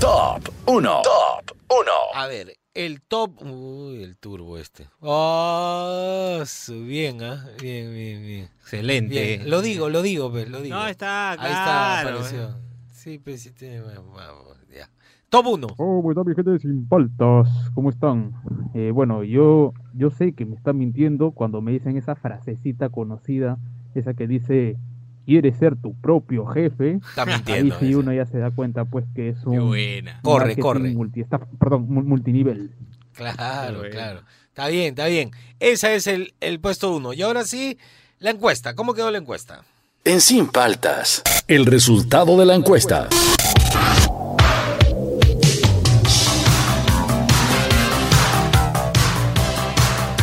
[0.00, 1.02] Top 1.
[1.02, 1.90] Top 1.
[2.14, 3.40] a ver, el top.
[3.42, 4.88] Uy, el turbo este.
[5.00, 7.46] Oh, su- bien, ¿ah?
[7.60, 8.50] Bien, bien, bien.
[8.60, 9.14] Excelente.
[9.38, 9.48] Bien.
[9.50, 10.74] Lo digo, lo digo, pues, lo digo.
[10.76, 12.18] No, está Ahí está, claro.
[12.18, 12.71] apareció.
[13.02, 13.80] Sí, pues sí tiene.
[13.80, 14.88] vamos, ya.
[15.28, 15.66] Top 1.
[15.78, 18.32] Oh, pues mi gente sin paltas, ¿cómo están?
[18.74, 23.58] Eh, bueno, yo, yo sé que me están mintiendo cuando me dicen esa frasecita conocida,
[23.94, 24.76] esa que dice,
[25.24, 27.00] ¿quieres ser tu propio jefe?
[27.08, 27.74] Está mintiendo.
[27.74, 27.96] Ahí sí ese.
[27.96, 30.20] uno ya se da cuenta pues que es un buena.
[30.22, 30.92] Corre, corre.
[30.94, 32.70] multiestaff- perdón, mu- multinivel.
[33.14, 33.90] Claro, Bueno.
[33.90, 34.20] claro.
[34.48, 35.30] Está bien, está bien.
[35.60, 37.14] Ese es el, el puesto 1.
[37.14, 37.78] Y ahora sí,
[38.18, 38.74] la encuesta.
[38.74, 39.62] ¿Cómo quedó la encuesta?
[40.04, 41.22] En Sin Paltas.
[41.46, 43.08] El resultado de la encuesta.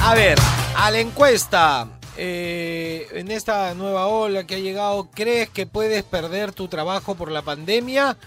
[0.02, 0.38] A ver,
[0.76, 1.88] a la encuesta.
[2.22, 7.32] eh, en esta nueva ola que ha llegado, ¿crees que puedes perder tu trabajo por
[7.32, 8.18] la pandemia?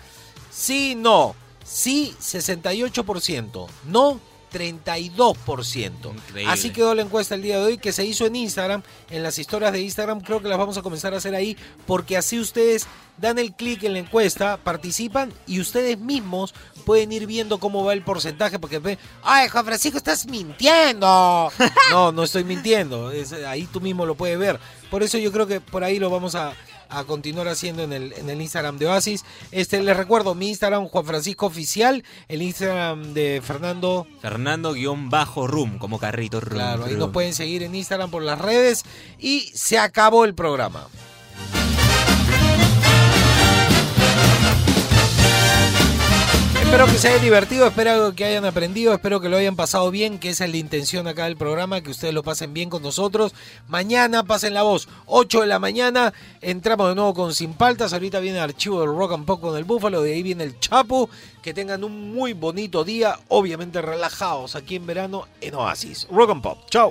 [0.50, 1.34] Sí, no.
[1.64, 3.66] Sí, 68%.
[3.84, 4.18] No,
[4.53, 6.12] 32%.
[6.14, 6.53] Increíble.
[6.53, 9.38] Así quedó la encuesta el día de hoy que se hizo en Instagram, en las
[9.38, 10.20] historias de Instagram.
[10.20, 12.86] Creo que las vamos a comenzar a hacer ahí porque así ustedes
[13.18, 16.55] dan el clic en la encuesta, participan y ustedes mismos
[16.86, 21.53] pueden ir viendo cómo va el porcentaje porque ven, ay, Juan Francisco, estás mintiendo.
[21.90, 23.11] no, no estoy mintiendo.
[23.12, 24.59] es- ahí tú mismo lo puedes ver.
[24.90, 26.53] Por eso yo creo que por ahí lo vamos a,
[26.93, 29.24] a continuar haciendo en el, en el Instagram de Oasis.
[29.51, 36.40] Este, les recuerdo, mi Instagram, Juan Francisco Oficial, el Instagram de Fernando Fernando-Room, como carrito.
[36.40, 38.84] Rum, Claro, ahí nos pueden seguir en Instagram por las redes.
[39.18, 40.86] Y se acabó el programa.
[46.72, 50.18] Espero que se hayan divertido, espero que hayan aprendido, espero que lo hayan pasado bien,
[50.18, 53.34] que esa es la intención acá del programa, que ustedes lo pasen bien con nosotros.
[53.68, 58.20] Mañana pasen la voz, 8 de la mañana, entramos de nuevo con Sin Paltas, ahorita
[58.20, 61.10] viene el archivo del Rock and Pop con el Búfalo, de ahí viene el Chapo,
[61.42, 66.06] que tengan un muy bonito día, obviamente relajados aquí en verano en Oasis.
[66.10, 66.90] Rock and Pop, chao.